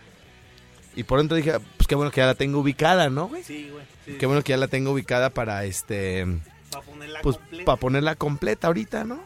Y 0.96 1.02
por 1.04 1.18
dentro 1.18 1.36
dije, 1.36 1.52
pues 1.76 1.86
qué 1.88 1.94
bueno 1.94 2.10
que 2.10 2.20
ya 2.20 2.26
la 2.26 2.34
tengo 2.34 2.60
ubicada, 2.60 3.10
¿no, 3.10 3.28
güey? 3.28 3.42
Sí, 3.42 3.68
güey. 3.72 3.84
sí. 4.04 4.12
Qué 4.18 4.26
bueno 4.26 4.42
que 4.42 4.50
ya 4.50 4.56
la 4.56 4.68
tengo 4.68 4.92
ubicada 4.92 5.30
para 5.30 5.64
este. 5.64 6.26
Pa' 6.70 6.80
ponerla 6.82 7.20
Pues 7.22 7.36
completa. 7.36 7.64
para 7.64 7.76
ponerla 7.80 8.14
completa 8.14 8.66
ahorita, 8.68 9.04
¿no? 9.04 9.20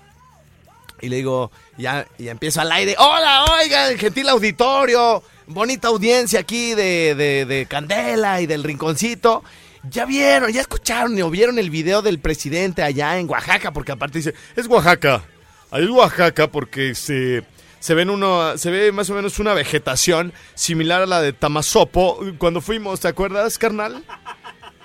Y 1.00 1.08
le 1.08 1.16
digo, 1.16 1.52
ya, 1.76 2.06
y 2.18 2.28
empiezo 2.28 2.60
al 2.60 2.72
aire. 2.72 2.96
Hola, 2.98 3.44
oigan, 3.62 3.96
gentil 3.98 4.28
auditorio. 4.30 5.22
Bonita 5.46 5.88
audiencia 5.88 6.40
aquí 6.40 6.74
de, 6.74 7.14
de, 7.14 7.44
de 7.46 7.66
Candela 7.66 8.40
y 8.40 8.46
del 8.46 8.64
Rinconcito. 8.64 9.44
Ya 9.88 10.04
vieron, 10.06 10.50
ya 10.52 10.60
escucharon 10.60 11.20
o 11.22 11.30
vieron 11.30 11.58
el 11.58 11.70
video 11.70 12.02
del 12.02 12.18
presidente 12.18 12.82
allá 12.82 13.18
en 13.18 13.28
Oaxaca, 13.30 13.70
porque 13.72 13.92
aparte 13.92 14.18
dice, 14.18 14.34
es 14.56 14.66
Oaxaca. 14.66 15.22
Ahí 15.70 15.84
es 15.84 15.90
Oaxaca 15.90 16.48
porque 16.48 16.94
se, 16.96 17.44
se 17.80 17.94
ven 17.94 18.10
uno, 18.10 18.56
se 18.58 18.70
ve 18.70 18.92
más 18.92 19.08
o 19.10 19.14
menos 19.14 19.38
una 19.38 19.54
vegetación 19.54 20.32
similar 20.54 21.02
a 21.02 21.06
la 21.06 21.22
de 21.22 21.32
Tamazopo 21.32 22.20
cuando 22.38 22.60
fuimos, 22.60 23.00
¿te 23.00 23.08
acuerdas, 23.08 23.58
carnal? 23.58 24.04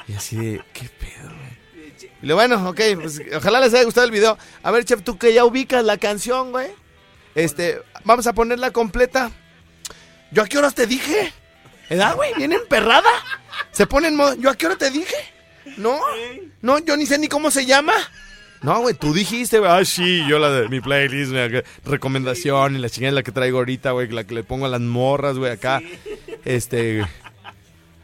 Y 0.08 0.14
así 0.14 0.36
de, 0.36 0.62
¿qué 0.74 0.90
pedo, 0.90 1.32
le 2.24 2.34
bueno, 2.34 2.70
ok, 2.70 2.80
pues 3.02 3.22
ojalá 3.36 3.60
les 3.60 3.74
haya 3.74 3.84
gustado 3.84 4.06
el 4.06 4.12
video. 4.12 4.38
A 4.64 4.72
ver, 4.72 4.86
chef, 4.86 5.04
tú 5.04 5.18
que 5.18 5.34
ya 5.34 5.44
ubicas 5.44 5.84
la 5.84 5.98
canción, 5.98 6.52
güey. 6.52 6.72
Este, 7.36 7.82
vamos 8.06 8.28
a 8.28 8.34
ponerla 8.34 8.72
completa. 8.72 9.30
¿Yo 10.32 10.44
a 10.44 10.48
qué 10.48 10.58
horas 10.58 10.74
te 10.74 10.88
dije? 10.88 11.34
¿Edad, 11.90 12.16
güey? 12.16 12.34
¿Viene 12.36 12.56
emperrada? 12.56 13.10
Se 13.72 13.88
pone 13.88 14.08
en 14.08 14.16
modo, 14.16 14.36
¿yo 14.36 14.50
a 14.50 14.56
qué 14.56 14.68
hora 14.68 14.78
te 14.78 14.90
dije? 14.90 15.18
¿No? 15.76 16.00
No, 16.62 16.80
yo 16.80 16.96
ni 16.96 17.06
sé 17.06 17.18
ni 17.18 17.28
cómo 17.28 17.52
se 17.52 17.66
llama. 17.66 17.94
No, 18.64 18.80
güey, 18.80 18.96
tú 18.96 19.14
dijiste, 19.14 19.60
güey. 19.60 19.70
Ah, 19.70 19.84
sí, 19.84 20.24
yo 20.28 20.40
la 20.40 20.50
de 20.50 20.70
mi 20.70 20.80
playlist, 20.80 21.34
acá, 21.36 21.64
recomendación 21.86 22.76
y 22.76 22.80
la 22.80 22.90
chingada 22.90 23.12
la 23.14 23.24
que 23.24 23.32
traigo 23.34 23.58
ahorita, 23.58 23.92
güey, 23.92 24.08
la 24.10 24.24
que 24.24 24.34
le 24.36 24.44
pongo 24.44 24.66
a 24.66 24.70
las 24.70 24.80
morras, 24.82 25.38
güey, 25.38 25.52
acá. 25.52 25.82
Este. 26.46 27.06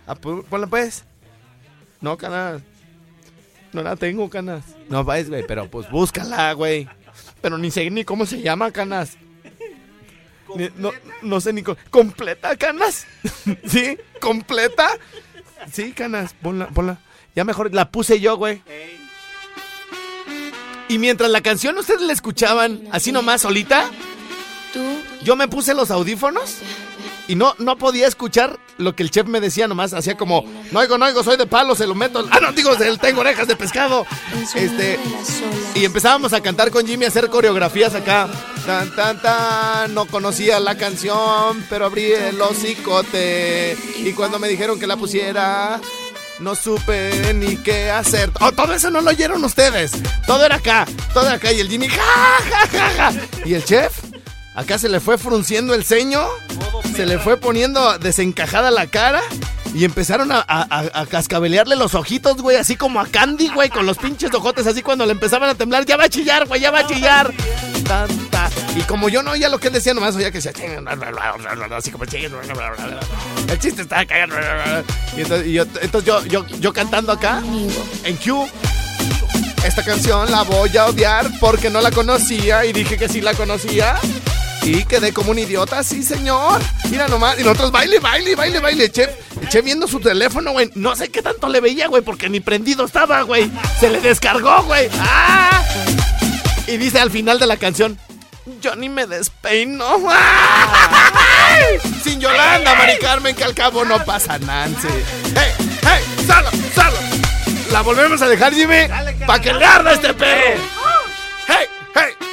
Ah, 0.05 0.15
pues, 0.15 0.45
ponla 0.49 0.67
pues. 0.67 1.05
No, 2.01 2.17
canas. 2.17 2.61
No 3.71 3.83
la 3.83 3.95
tengo, 3.95 4.29
canas. 4.29 4.63
No, 4.89 5.05
pues, 5.05 5.29
güey, 5.29 5.45
pero 5.47 5.69
pues 5.69 5.89
búscala, 5.89 6.51
güey. 6.53 6.89
Pero 7.41 7.57
ni 7.57 7.71
sé 7.71 7.89
ni 7.89 8.03
cómo 8.03 8.25
se 8.25 8.41
llama, 8.41 8.71
canas. 8.71 9.17
Ni- 10.55 10.69
no, 10.77 10.91
no 11.21 11.39
sé 11.39 11.53
ni 11.53 11.61
cómo. 11.63 11.77
¿Completa, 11.89 12.55
canas? 12.57 13.05
¿Sí? 13.65 13.97
¿Completa? 14.19 14.89
Sí, 15.71 15.93
canas, 15.93 16.33
ponla, 16.41 16.67
ponla. 16.67 16.99
Ya 17.35 17.45
mejor 17.45 17.73
la 17.73 17.91
puse 17.91 18.19
yo, 18.19 18.35
güey. 18.37 18.61
Y 20.89 20.97
mientras 20.97 21.29
la 21.29 21.41
canción 21.41 21.77
ustedes 21.77 22.01
la 22.01 22.13
escuchaban 22.13 22.81
así 22.91 23.11
nomás 23.11 23.41
solita, 23.41 23.89
yo 25.23 25.35
me 25.35 25.47
puse 25.47 25.75
los 25.75 25.91
audífonos 25.91 26.57
y 27.27 27.35
no, 27.35 27.53
no 27.59 27.77
podía 27.77 28.07
escuchar 28.07 28.59
lo 28.77 28.95
que 28.95 29.03
el 29.03 29.11
chef 29.11 29.27
me 29.27 29.39
decía 29.39 29.67
nomás. 29.67 29.93
Hacía 29.93 30.17
como, 30.17 30.43
no 30.71 30.79
oigo, 30.79 30.97
no 30.97 31.05
oigo, 31.05 31.23
soy 31.23 31.37
de 31.37 31.45
palo, 31.45 31.75
se 31.75 31.85
lo 31.85 31.93
meto. 31.93 32.27
Ah, 32.31 32.39
no, 32.41 32.51
digo, 32.53 32.71
tengo 32.99 33.21
orejas 33.21 33.47
de 33.47 33.55
pescado. 33.55 34.07
Este, 34.55 34.99
y 35.75 35.85
empezábamos 35.85 36.33
a 36.33 36.41
cantar 36.41 36.71
con 36.71 36.87
Jimmy, 36.87 37.05
a 37.05 37.09
hacer 37.09 37.29
coreografías 37.29 37.93
acá. 37.93 38.27
Tan, 38.65 38.95
tan, 38.95 39.21
tan, 39.21 39.93
no 39.93 40.07
conocía 40.07 40.59
la 40.59 40.75
canción, 40.75 41.63
pero 41.69 41.85
abrí 41.85 42.11
el 42.11 42.41
hocicote. 42.41 43.77
Y 43.97 44.13
cuando 44.13 44.39
me 44.39 44.47
dijeron 44.47 44.79
que 44.79 44.87
la 44.87 44.97
pusiera, 44.97 45.79
no 46.39 46.55
supe 46.55 47.33
ni 47.33 47.57
qué 47.57 47.91
hacer. 47.91 48.31
Oh, 48.39 48.51
todo 48.51 48.73
eso 48.73 48.89
no 48.89 49.01
lo 49.01 49.09
oyeron 49.09 49.43
ustedes. 49.43 49.91
Todo 50.25 50.45
era 50.45 50.55
acá, 50.55 50.85
todo 51.13 51.25
era 51.25 51.35
acá. 51.35 51.51
Y 51.51 51.59
el 51.59 51.69
Jimmy, 51.69 51.87
ja, 51.89 52.01
ja, 52.49 52.67
ja, 52.67 53.11
ja. 53.11 53.13
Y 53.45 53.53
el 53.53 53.63
chef, 53.65 53.93
acá 54.55 54.77
se 54.77 54.89
le 54.89 54.99
fue 54.99 55.17
frunciendo 55.17 55.73
el 55.73 55.83
ceño, 55.83 56.25
se 56.95 57.05
le 57.05 57.19
fue 57.19 57.37
poniendo 57.37 57.97
desencajada 57.99 58.71
la 58.71 58.87
cara. 58.87 59.21
Y 59.71 59.85
empezaron 59.85 60.31
a, 60.31 60.43
a- 60.47 61.05
cascabelearle 61.05 61.75
los 61.75 61.93
ojitos, 61.93 62.37
güey, 62.41 62.57
así 62.57 62.75
como 62.75 62.99
a 62.99 63.05
Candy, 63.05 63.49
güey, 63.49 63.69
con 63.69 63.85
los 63.85 63.99
pinches 63.99 64.33
ojotes, 64.33 64.65
así 64.65 64.81
cuando 64.81 65.05
le 65.05 65.11
empezaban 65.11 65.47
a 65.47 65.53
temblar, 65.53 65.85
ya 65.85 65.95
va 65.95 66.05
a 66.05 66.09
chillar, 66.09 66.47
güey, 66.47 66.59
ya 66.59 66.71
va 66.71 66.79
a 66.79 66.87
chillar. 66.87 67.31
Ta, 67.89 68.05
ta. 68.29 68.51
Y 68.75 68.81
como 68.83 69.09
yo 69.09 69.23
no 69.23 69.31
oía 69.31 69.49
lo 69.49 69.59
que 69.59 69.69
él 69.69 69.73
decía, 69.73 69.95
nomás 69.95 70.15
oía 70.15 70.29
que 70.29 70.39
decía, 70.39 70.53
así 71.75 71.89
como 71.89 72.03
el 72.03 73.59
chiste 73.59 73.81
estaba 73.81 74.05
cagando. 74.05 74.35
Y 75.17 75.21
entonces, 75.21 75.47
y 75.47 75.53
yo, 75.53 75.63
entonces 75.81 76.07
yo, 76.07 76.23
yo, 76.25 76.45
yo 76.45 76.71
cantando 76.71 77.11
acá, 77.11 77.41
en 78.03 78.15
Q, 78.17 78.47
esta 79.65 79.83
canción 79.83 80.29
la 80.29 80.43
voy 80.43 80.77
a 80.77 80.85
odiar 80.85 81.31
porque 81.39 81.71
no 81.71 81.81
la 81.81 81.89
conocía 81.89 82.63
y 82.63 82.73
dije 82.73 82.95
que 82.95 83.09
sí 83.09 83.21
la 83.21 83.33
conocía. 83.33 83.95
Y 84.61 84.83
quedé 84.85 85.11
como 85.11 85.31
un 85.31 85.39
idiota, 85.39 85.83
sí, 85.83 86.03
señor. 86.03 86.61
Mira 86.91 87.07
nomás. 87.07 87.39
Y 87.39 87.43
nosotros 87.43 87.71
baile, 87.71 87.97
baile, 87.99 88.35
baile, 88.35 88.59
baile. 88.59 88.91
Che, 88.91 89.09
che 89.49 89.63
viendo 89.63 89.87
su 89.87 89.99
teléfono, 89.99 90.51
güey. 90.51 90.69
No 90.75 90.95
sé 90.95 91.09
qué 91.09 91.23
tanto 91.23 91.49
le 91.49 91.59
veía, 91.59 91.87
güey, 91.87 92.03
porque 92.03 92.29
ni 92.29 92.39
prendido 92.39 92.85
estaba, 92.85 93.23
güey. 93.23 93.49
Se 93.79 93.89
le 93.89 93.99
descargó, 93.99 94.61
güey. 94.63 94.89
¡Ah! 94.99 95.63
Y 96.69 96.77
dice 96.77 96.99
al 96.99 97.09
final 97.09 97.39
de 97.39 97.47
la 97.47 97.57
canción, 97.57 97.97
yo 98.61 98.75
ni 98.75 98.89
me 98.89 99.07
despeino. 99.07 99.85
¡Ay! 100.07 101.79
Sin 102.03 102.21
Yolanda, 102.21 102.75
Mari 102.75 102.99
Carmen, 102.99 103.35
que 103.35 103.43
al 103.43 103.55
cabo 103.55 103.83
no 103.83 104.03
pasa 104.05 104.37
Nancy. 104.37 104.87
¡Hey, 105.35 105.51
hey! 105.81 106.25
¡Salo, 106.27 106.49
salo! 106.75 106.97
La 107.71 107.81
volvemos 107.81 108.21
a 108.21 108.27
dejar, 108.27 108.53
Jimmy, 108.53 108.87
para 109.25 109.41
que 109.41 109.51
le 109.51 109.65
arda 109.65 109.93
este 109.93 110.13
perro. 110.13 110.61
¡Hey, 111.47 111.65
hey! 111.95 112.27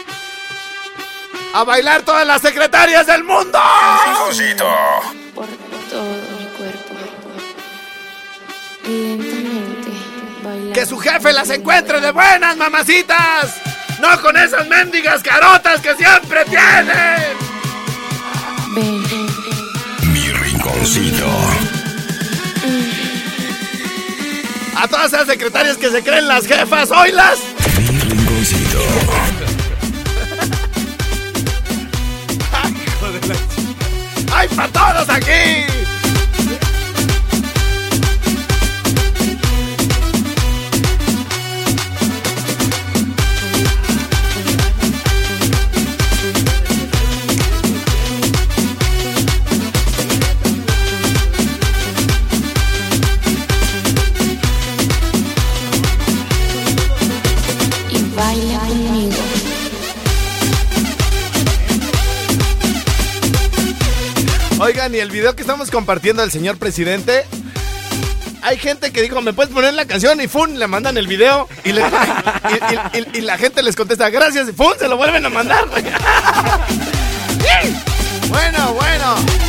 ¡A 1.55 1.64
bailar 1.64 2.03
todas 2.03 2.27
las 2.27 2.42
secretarias 2.42 3.07
del 3.07 3.25
mundo! 3.25 3.59
por 5.35 5.46
todo 5.88 6.12
mi 6.38 6.46
cuerpo. 6.59 6.94
Lentamente 8.85 9.90
bailando. 10.44 10.72
¡Que 10.75 10.85
su 10.85 10.99
jefe 10.99 11.33
las 11.33 11.49
encuentre 11.49 12.03
de 12.03 12.11
buenas, 12.11 12.55
mamacitas! 12.59 13.76
¡No 14.01 14.21
con 14.21 14.37
esas 14.37 14.67
mendigas 14.69 15.23
carotas 15.23 15.81
que 15.81 15.95
siempre 15.95 16.45
tienen! 16.45 17.37
Mi 20.13 20.31
rinconcito. 20.33 21.27
A 24.77 24.87
todas 24.87 25.13
esas 25.13 25.27
secretarias 25.27 25.79
que 25.79 25.91
se 25.91 26.03
creen 26.03 26.29
las 26.29 26.47
jefas, 26.47 26.91
¡oilas! 26.91 27.39
Mi 27.79 27.99
rinconcito. 27.99 28.83
¡Ay, 34.33 34.49
para 34.49 34.69
todos 34.69 35.09
aquí! 35.09 35.76
Que 65.35 65.43
estamos 65.43 65.71
compartiendo 65.71 66.23
del 66.23 66.31
señor 66.31 66.59
presidente. 66.59 67.25
Hay 68.43 68.59
gente 68.59 68.93
que 68.93 69.03
dijo, 69.03 69.21
¿me 69.23 69.33
puedes 69.33 69.53
poner 69.53 69.75
la 69.75 69.87
canción? 69.87 70.21
Y 70.21 70.29
¡fun! 70.29 70.57
Le 70.59 70.69
mandan 70.69 70.97
el 70.99 71.09
video. 71.09 71.49
Y, 71.65 71.73
la 71.73 73.39
gente 73.39 73.62
les 73.62 73.75
contesta, 73.75 74.09
gracias. 74.11 74.49
Y 74.49 74.53
¡fun! 74.53 74.75
Se 74.79 74.87
lo 74.87 74.97
vuelven 74.97 75.27
a 75.27 75.31
mandar. 75.31 75.65
bueno, 78.29 78.75
bueno. 78.75 79.46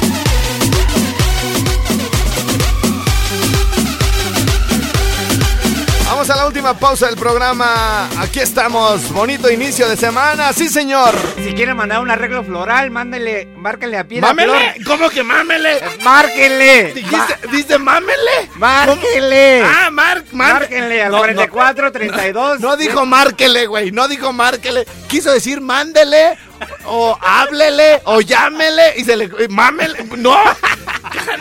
Última 6.47 6.73
pausa 6.73 7.07
del 7.07 7.17
programa. 7.17 8.07
Aquí 8.19 8.39
estamos. 8.39 9.11
Bonito 9.11 9.51
inicio 9.51 9.87
de 9.89 9.97
semana. 9.97 10.53
Sí, 10.53 10.69
señor. 10.69 11.13
Si 11.35 11.53
quieren 11.53 11.75
mandar 11.75 11.99
un 11.99 12.09
arreglo 12.09 12.43
floral, 12.43 12.89
mándenle, 12.89 13.47
márquenle 13.57 13.97
a 13.97 14.05
pie. 14.07 14.21
¡Mámele! 14.21 14.75
¿Cómo 14.85 15.09
que 15.09 15.23
mámele? 15.23 15.81
¡Márquenle! 16.03 16.93
¿Dijiste, 16.93 17.37
¿Dice 17.51 17.77
mámele? 17.77 18.49
¡Márquenle! 18.55 19.61
Ah, 19.63 19.89
mar, 19.91 20.23
mar- 20.31 20.53
Márquenle 20.61 21.03
al 21.03 21.11
No, 21.11 21.17
no. 21.17 21.23
44 21.23 21.91
32. 21.91 22.59
No 22.61 22.77
dijo 22.77 23.05
márquele, 23.05 23.67
güey. 23.67 23.91
No 23.91 24.07
dijo 24.07 24.31
márquele. 24.31 24.85
Quiso 25.07 25.31
decir 25.31 25.59
mándele, 25.59 26.37
o 26.85 27.17
háblele, 27.21 28.01
o 28.05 28.21
llámele, 28.21 28.93
y 28.97 29.03
se 29.03 29.15
le. 29.15 29.47
Mámele. 29.49 30.03
No. 30.17 30.37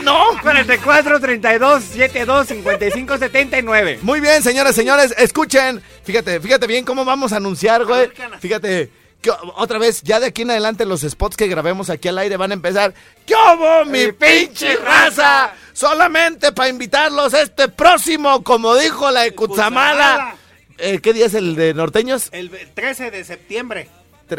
No. 0.03 0.39
44 0.43 1.21
32 1.21 1.83
72 1.83 2.47
55 2.47 3.19
79. 3.19 3.99
Muy 4.03 4.21
bien, 4.21 4.43
señoras, 4.43 4.75
señores, 4.75 5.15
escuchen. 5.19 5.83
Fíjate, 6.05 6.41
fíjate 6.41 6.67
bien 6.67 6.85
cómo 6.85 7.05
vamos 7.05 7.33
a 7.33 7.37
anunciar, 7.37 7.85
güey. 7.85 8.11
Fíjate. 8.41 8.91
que 9.21 9.31
otra 9.57 9.79
vez, 9.79 10.03
ya 10.03 10.21
de 10.21 10.27
aquí 10.27 10.43
en 10.43 10.51
adelante 10.51 10.85
los 10.85 11.01
spots 11.03 11.37
que 11.37 11.49
grabemos 11.49 11.91
aquí 11.91 12.09
al 12.09 12.19
aire 12.19 12.37
van 12.37 12.53
a 12.53 12.55
empezar. 12.55 12.95
¿Qué 13.25 13.35
hubo, 13.35 13.85
mi 13.87 14.13
pinche 14.13 14.77
raza? 14.77 15.53
Solamente 15.73 16.53
para 16.53 16.69
invitarlos 16.69 17.35
este 17.35 17.69
próximo, 17.69 18.43
como 18.45 18.77
dijo 18.77 19.11
la 19.11 19.23
de 19.23 19.35
Cutzamala. 19.35 20.37
Eh, 20.79 21.01
¿Qué 21.01 21.13
día 21.13 21.27
es 21.27 21.35
el 21.35 21.57
de 21.57 21.75
norteños? 21.75 22.29
El 22.33 22.51
13 22.51 23.11
de 23.11 23.25
septiembre. 23.25 23.89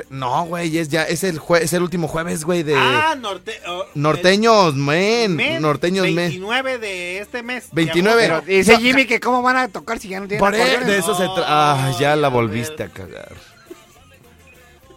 No, 0.10 0.46
güey, 0.46 0.78
es 0.78 0.90
ya, 0.90 1.04
es 1.04 1.24
el 1.24 1.40
jue- 1.40 1.62
es 1.62 1.72
el 1.74 1.82
último 1.82 2.08
jueves, 2.08 2.44
güey, 2.44 2.64
de 2.64 2.76
Ah, 2.76 3.16
norte, 3.18 3.54
oh, 3.68 3.86
Norteños 3.96 4.76
Men, 4.76 5.36
mes 5.36 5.62
Norteños 5.62 6.06
Men. 6.08 6.16
29 6.16 6.78
de 6.78 7.20
este 7.20 7.42
mes. 7.44 7.68
29. 7.72 8.22
Pero 8.22 8.42
dice 8.42 8.78
Jimmy 8.78 9.06
que 9.06 9.20
cómo 9.20 9.42
van 9.42 9.58
a 9.58 9.68
tocar 9.70 10.00
si 10.00 10.10
ya 10.10 10.20
no 10.20 10.28
tienen 10.28 10.40
Por 10.40 10.54
acordeones. 10.54 10.88
de 10.88 10.98
eso 10.98 11.16
se 11.16 11.24
trata. 11.26 11.46
Ah, 11.48 11.92
ya 12.00 12.16
la 12.16 12.28
volviste 12.28 12.84
a 12.84 12.90
cagar. 12.90 13.32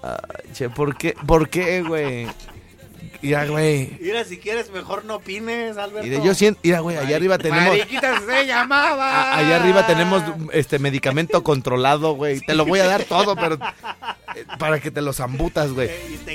Ay, 0.03 0.53
che, 0.55 0.71
¿por 0.71 0.97
qué? 0.97 1.15
¿Por 1.27 1.49
qué, 1.49 1.83
güey? 1.83 2.27
Mira, 3.23 3.45
güey. 3.45 3.99
Mira, 4.01 4.25
si 4.25 4.39
quieres, 4.39 4.71
mejor 4.71 5.05
no 5.05 5.17
opines, 5.17 5.77
Alberto. 5.77 6.09
Mira, 6.09 6.25
yo 6.25 6.35
siento, 6.35 6.59
mira, 6.63 6.81
güey, 6.81 6.97
allá 6.97 7.17
arriba 7.17 7.37
tenemos 7.37 7.69
Mariquitas 7.77 8.23
se 8.25 8.47
llamaba. 8.47 9.11
a- 9.35 9.37
allá 9.37 9.57
arriba 9.57 9.87
tenemos 9.87 10.23
este 10.55 10.79
medicamento 10.79 11.43
controlado, 11.45 12.15
güey. 12.15 12.41
Te 12.41 12.55
lo 12.55 12.65
voy 12.65 12.81
a 12.81 12.87
dar 12.87 13.05
todo, 13.05 13.37
pero 13.37 13.59
para 14.59 14.81
que 14.81 14.91
te 14.91 15.01
lo 15.01 15.13
zambutas, 15.13 15.73
güey. 15.73 15.91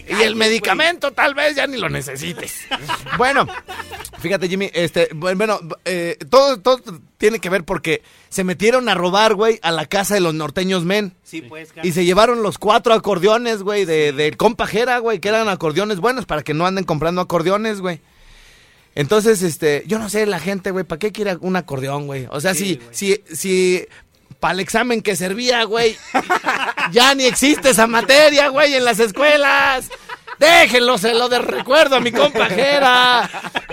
Y 0.07 0.21
el 0.21 0.35
medicamento 0.35 1.11
tal 1.11 1.33
vez 1.33 1.55
ya 1.55 1.67
ni 1.67 1.77
lo 1.77 1.89
necesites. 1.89 2.61
Bueno, 3.17 3.47
fíjate, 4.19 4.49
Jimmy, 4.49 4.69
este, 4.73 5.09
bueno, 5.13 5.59
eh, 5.85 6.17
todo, 6.29 6.59
todo 6.59 6.81
tiene 7.17 7.39
que 7.39 7.49
ver 7.49 7.63
porque 7.63 8.01
se 8.29 8.43
metieron 8.43 8.89
a 8.89 8.95
robar, 8.95 9.35
güey, 9.35 9.59
a 9.61 9.71
la 9.71 9.85
casa 9.85 10.15
de 10.15 10.19
los 10.19 10.33
norteños 10.33 10.83
men. 10.83 11.13
Sí, 11.23 11.41
pues, 11.41 11.69
Y 11.83 11.93
se 11.93 12.03
llevaron 12.03 12.43
los 12.43 12.57
cuatro 12.57 12.93
acordeones, 12.93 13.63
güey, 13.63 13.85
de, 13.85 14.11
del 14.11 14.37
compa 14.37 14.67
Jera, 14.67 14.99
güey, 14.99 15.19
que 15.19 15.29
eran 15.29 15.47
acordeones 15.47 15.99
buenos 15.99 16.25
para 16.25 16.43
que 16.43 16.53
no 16.53 16.65
anden 16.65 16.83
comprando 16.83 17.21
acordeones, 17.21 17.79
güey. 17.79 18.01
Entonces, 18.95 19.41
este, 19.41 19.83
yo 19.87 19.99
no 19.99 20.09
sé, 20.09 20.25
la 20.25 20.39
gente, 20.39 20.71
güey, 20.71 20.85
¿para 20.85 20.99
qué 20.99 21.11
quiere 21.11 21.35
un 21.41 21.57
acordeón, 21.57 22.07
güey? 22.07 22.27
O 22.31 22.39
sea, 22.39 22.53
si, 22.53 22.79
si, 22.91 23.21
si 23.29 23.85
para 24.39 24.53
el 24.53 24.59
examen 24.59 25.01
que 25.01 25.15
servía, 25.15 25.63
güey, 25.63 25.97
ya 26.91 27.15
ni 27.15 27.25
existe 27.25 27.69
esa 27.69 27.87
materia, 27.87 28.49
güey, 28.49 28.75
en 28.75 28.85
las 28.85 28.99
escuelas. 28.99 29.89
Déjenlo, 30.39 30.97
se 30.97 31.13
lo 31.13 31.29
de 31.29 31.39
recuerdo 31.39 31.95
a 31.95 31.99
mi 32.01 32.11
compajera. 32.11 33.29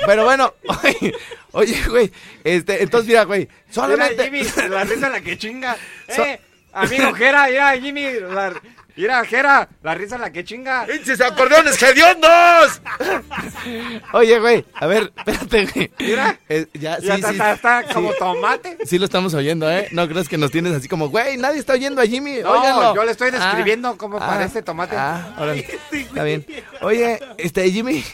Pero 0.07 0.25
bueno, 0.25 0.55
oye, 0.67 1.15
oye, 1.53 1.83
güey, 1.89 2.13
este, 2.45 2.83
entonces 2.83 3.09
mira, 3.09 3.25
güey, 3.25 3.49
solamente... 3.71 4.31
Mira, 4.31 4.45
Jimmy, 4.51 4.69
la 4.69 4.85
risa 4.85 5.09
la 5.09 5.21
que 5.21 5.39
chinga. 5.39 5.77
Eh, 6.09 6.41
amigo 6.73 7.13
Jera, 7.15 7.49
mira, 7.49 7.73
Jimmy, 7.79 8.13
la, 8.21 8.55
mira, 8.97 9.25
Jera, 9.25 9.69
la 9.83 9.95
risa 9.95 10.19
la 10.19 10.31
que 10.33 10.45
chinga. 10.45 10.87
¡Pinches 10.87 11.21
acordeones 11.21 11.81
hediondos! 11.83 12.81
Oye, 14.13 14.39
güey, 14.41 14.65
a 14.75 14.87
ver, 14.87 15.13
espérate, 15.17 15.67
güey. 15.67 15.91
Mira. 15.99 16.39
Eh, 16.49 16.67
ya, 16.75 16.97
sí, 17.01 17.07
Ya 17.07 17.15
sí. 17.17 17.21
está, 17.21 17.31
está, 17.31 17.53
está 17.81 17.89
sí. 17.89 17.95
como 17.95 18.13
tomate. 18.15 18.79
Sí 18.85 18.99
lo 18.99 19.05
estamos 19.05 19.35
oyendo, 19.35 19.71
¿eh? 19.71 19.89
No 19.93 20.09
crees 20.09 20.29
que 20.29 20.39
nos 20.39 20.51
tienes 20.51 20.75
así 20.75 20.89
como, 20.89 21.09
güey, 21.09 21.37
nadie 21.37 21.59
está 21.59 21.75
oyendo 21.75 22.01
a 22.01 22.07
Jimmy, 22.07 22.39
No, 22.43 22.51
óiganlo. 22.53 22.95
yo 22.95 23.05
le 23.05 23.13
estoy 23.13 23.29
Ah, 23.33 23.39
describiendo 23.39 23.97
cómo 23.97 24.19
ah, 24.21 24.27
parece 24.27 24.63
tomate. 24.63 24.97
Ah, 24.97 25.35
órale, 25.39 25.67
está 25.93 26.25
bien. 26.25 26.45
Oye, 26.83 27.19
este, 27.39 27.71
Jimmy, 27.71 28.05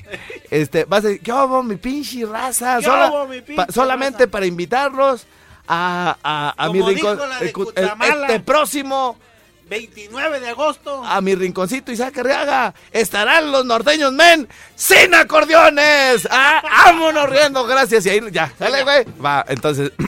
este, 0.50 0.84
vas 0.84 1.04
a 1.04 1.08
decir, 1.08 1.22
¿qué 1.22 1.32
hubo, 1.32 1.62
mi 1.62 1.76
pinche 1.76 2.24
raza? 2.26 2.78
¿Qué 2.78 2.84
Sola- 2.84 3.26
mi 3.28 3.40
pinche 3.40 3.54
pa- 3.54 3.72
solamente 3.72 4.28
para 4.28 4.46
invitarlos 4.46 5.26
a, 5.66 6.16
a, 6.22 6.54
a 6.56 6.72
mi 6.72 6.78
Como 6.80 6.90
rincón. 6.90 7.16
dijo 7.16 7.26
la 7.26 7.38
de 7.40 7.46
el 8.06 8.14
el- 8.14 8.22
este 8.24 8.40
próximo 8.40 9.18
29 9.68 10.40
de 10.40 10.48
agosto. 10.48 11.02
a 11.04 11.20
mi 11.20 11.34
rinconcito 11.34 11.92
Isaac 11.92 12.16
Arriaga 12.18 12.74
estarán 12.90 13.52
los 13.52 13.64
norteños 13.64 14.12
men 14.12 14.48
sin 14.74 15.14
acordeones. 15.14 16.26
Ah, 16.30 16.62
vámonos 16.64 17.28
riendo, 17.28 17.64
gracias. 17.66 18.06
Y 18.06 18.10
ahí 18.10 18.20
ya, 18.30 18.52
sale, 18.58 18.82
güey. 18.82 19.04
Va, 19.24 19.44
entonces. 19.48 19.92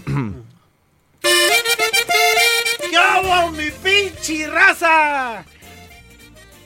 ¿Qué 2.91 2.97
hago, 2.97 3.51
mi 3.53 3.71
pinche 3.71 4.49
raza? 4.49 5.45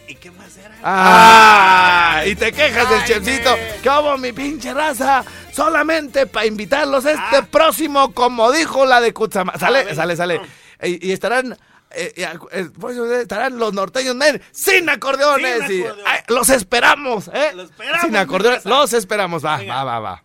¿Y 0.07 0.15
qué 0.15 0.31
más 0.31 0.57
era? 0.57 0.75
Ah, 0.83 2.23
y 2.27 2.35
te 2.35 2.53
quejas 2.53 2.89
del 2.91 3.05
chefcito. 3.05 3.57
¿Qué 3.83 3.89
hago, 3.89 4.17
mi 4.19 4.33
pinche 4.33 4.73
raza? 4.73 5.25
Solamente 5.53 6.27
para 6.27 6.47
invitarlos 6.47 7.05
este 7.05 7.37
Ah. 7.39 7.47
próximo, 7.51 8.13
como 8.13 8.53
dijo 8.53 8.87
la 8.87 9.01
de 9.01 9.13
Cutzama. 9.13 9.55
Sale, 9.59 9.85
ven. 9.85 9.97
sale, 9.97 10.17
sale. 10.17 10.41
Y, 10.83 11.09
y 11.09 11.13
estarán. 11.13 11.57
Eh, 11.97 12.13
eh, 12.53 12.69
pues, 12.79 12.97
estarán 12.97 13.59
los 13.59 13.73
norteños 13.73 14.15
men 14.15 14.43
sin 14.53 14.89
acordeones. 14.89 15.67
Sin 15.67 15.81
y- 15.83 15.85
ay, 16.07 16.21
los 16.29 16.49
esperamos, 16.51 17.29
¿eh? 17.33 17.53
Los 17.55 17.71
esperamos, 17.71 18.01
sin 18.03 18.17
acordeones. 18.17 18.65
Los 18.65 18.93
esperamos. 18.93 19.45
Va, 19.45 19.57
Venga. 19.59 19.83
va, 19.83 19.85
va, 19.85 20.01
va. 20.01 20.25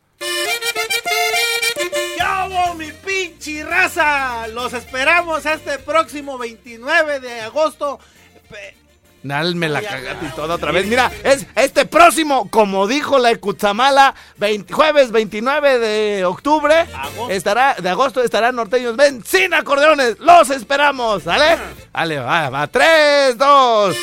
¿Qué 2.15 2.21
hago, 2.21 2.75
mi 2.75 2.91
pinche 2.91 3.63
raza? 3.63 4.47
Los 4.49 4.73
esperamos 4.73 5.45
este 5.45 5.79
próximo 5.79 6.38
29 6.38 7.19
de 7.19 7.41
agosto. 7.41 7.99
Dale, 9.21 9.53
me 9.55 9.67
la 9.67 9.82
cagaste 9.82 10.27
y 10.27 10.29
todo 10.29 10.53
otra 10.53 10.71
vez. 10.71 10.86
Mira, 10.86 11.12
es 11.23 11.45
este 11.55 11.86
próximo, 11.86 12.49
como 12.49 12.88
dijo 12.88 13.19
la 13.19 13.29
de 13.29 13.39
Cutzamala, 13.39 14.15
20 14.38 14.73
jueves 14.73 15.12
29 15.12 15.79
de 15.79 16.25
octubre, 16.25 16.86
Agosto. 16.93 17.29
estará, 17.29 17.75
de 17.75 17.89
agosto 17.89 18.23
estarán 18.23 18.55
norteños. 18.55 18.95
Ven, 18.95 19.23
sin 19.25 19.53
acordeones, 19.53 20.19
los 20.19 20.49
esperamos, 20.49 21.23
¿sale? 21.23 21.58
Dale, 21.93 22.19
va, 22.19 22.49
va, 22.49 22.67
3, 22.67 23.38
2. 23.38 23.95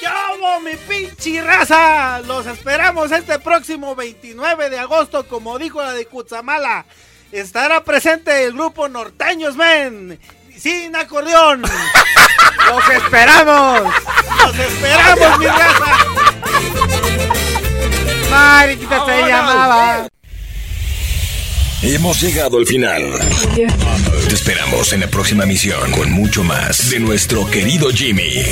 ¿Qué 0.00 0.06
hago, 0.06 0.60
mi 0.60 0.76
pinche 0.76 1.42
raza? 1.42 2.20
Los 2.20 2.46
esperamos 2.46 3.10
este 3.10 3.38
próximo 3.38 3.94
29 3.96 4.68
de 4.68 4.78
agosto, 4.78 5.26
como 5.26 5.58
dijo 5.58 5.80
la 5.82 5.94
de 5.94 6.04
Cutzamala. 6.04 6.84
Estará 7.32 7.82
presente 7.82 8.44
el 8.44 8.52
grupo 8.52 8.88
Norteños 8.88 9.56
Men, 9.56 10.20
sin 10.58 10.94
acordeón. 10.96 11.62
¡Los 12.70 12.90
esperamos! 12.90 13.82
Los 14.46 14.58
esperamos, 14.58 15.38
mi 15.38 15.46
raza. 15.46 15.96
Mariquita 18.30 19.06
se 19.06 19.22
llamaba. 19.28 20.08
Hemos 21.82 22.18
llegado 22.22 22.56
al 22.56 22.66
final. 22.66 23.02
Te 23.54 24.34
esperamos 24.34 24.94
en 24.94 25.00
la 25.00 25.06
próxima 25.06 25.44
misión 25.44 25.92
con 25.92 26.10
mucho 26.12 26.42
más 26.42 26.88
de 26.88 26.98
nuestro 26.98 27.46
querido 27.50 27.90
Jimmy. 27.90 28.42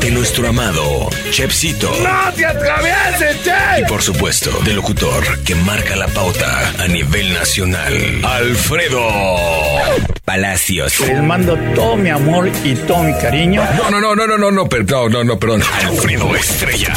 De 0.00 0.10
nuestro 0.10 0.48
amado 0.48 1.10
Chepsito. 1.30 1.92
¡No 2.02 2.32
te 2.32 2.46
atravieses, 2.46 3.42
Che! 3.44 3.82
Y 3.82 3.84
por 3.84 4.02
supuesto, 4.02 4.58
del 4.64 4.76
locutor 4.76 5.42
que 5.44 5.54
marca 5.54 5.96
la 5.96 6.08
pauta 6.08 6.72
a 6.78 6.88
nivel 6.88 7.34
nacional, 7.34 8.24
Alfredo 8.24 10.15
Palacios. 10.36 11.00
Les 11.00 11.22
mando 11.22 11.56
todo 11.74 11.96
mi 11.96 12.10
amor 12.10 12.50
y 12.62 12.74
todo 12.74 13.02
mi 13.04 13.14
cariño. 13.14 13.64
No, 13.74 13.90
no, 13.90 14.00
no, 14.02 14.14
no, 14.14 14.26
no, 14.26 14.36
no, 14.36 14.50
no, 14.50 14.68
perdón, 14.68 15.10
no, 15.10 15.24
no, 15.24 15.38
perdón. 15.38 15.62
Alfredo 15.62 16.36
Estrella. 16.36 16.92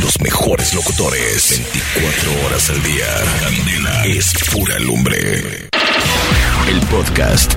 los 0.00 0.20
mejores 0.20 0.72
locutores, 0.74 1.50
24 1.50 2.46
horas 2.46 2.70
al 2.70 2.82
día. 2.82 3.06
Candela 3.40 4.06
es 4.06 4.32
pura 4.50 4.78
lumbre. 4.78 5.68
El 6.68 6.80
podcast 6.90 7.54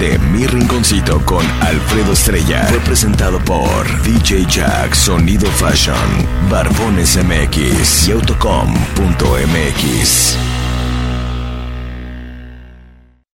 de 0.00 0.18
Mi 0.18 0.46
Rinconcito 0.46 1.24
con 1.24 1.46
Alfredo 1.62 2.12
Estrella 2.12 2.66
fue 2.68 2.80
presentado 2.80 3.38
por 3.44 4.02
DJ 4.02 4.46
Jack 4.46 4.94
Sonido 4.94 5.48
Fashion, 5.52 5.96
Barbones 6.50 7.16
MX 7.16 8.08
y 8.08 8.12
Autocom.mx. 8.12 8.88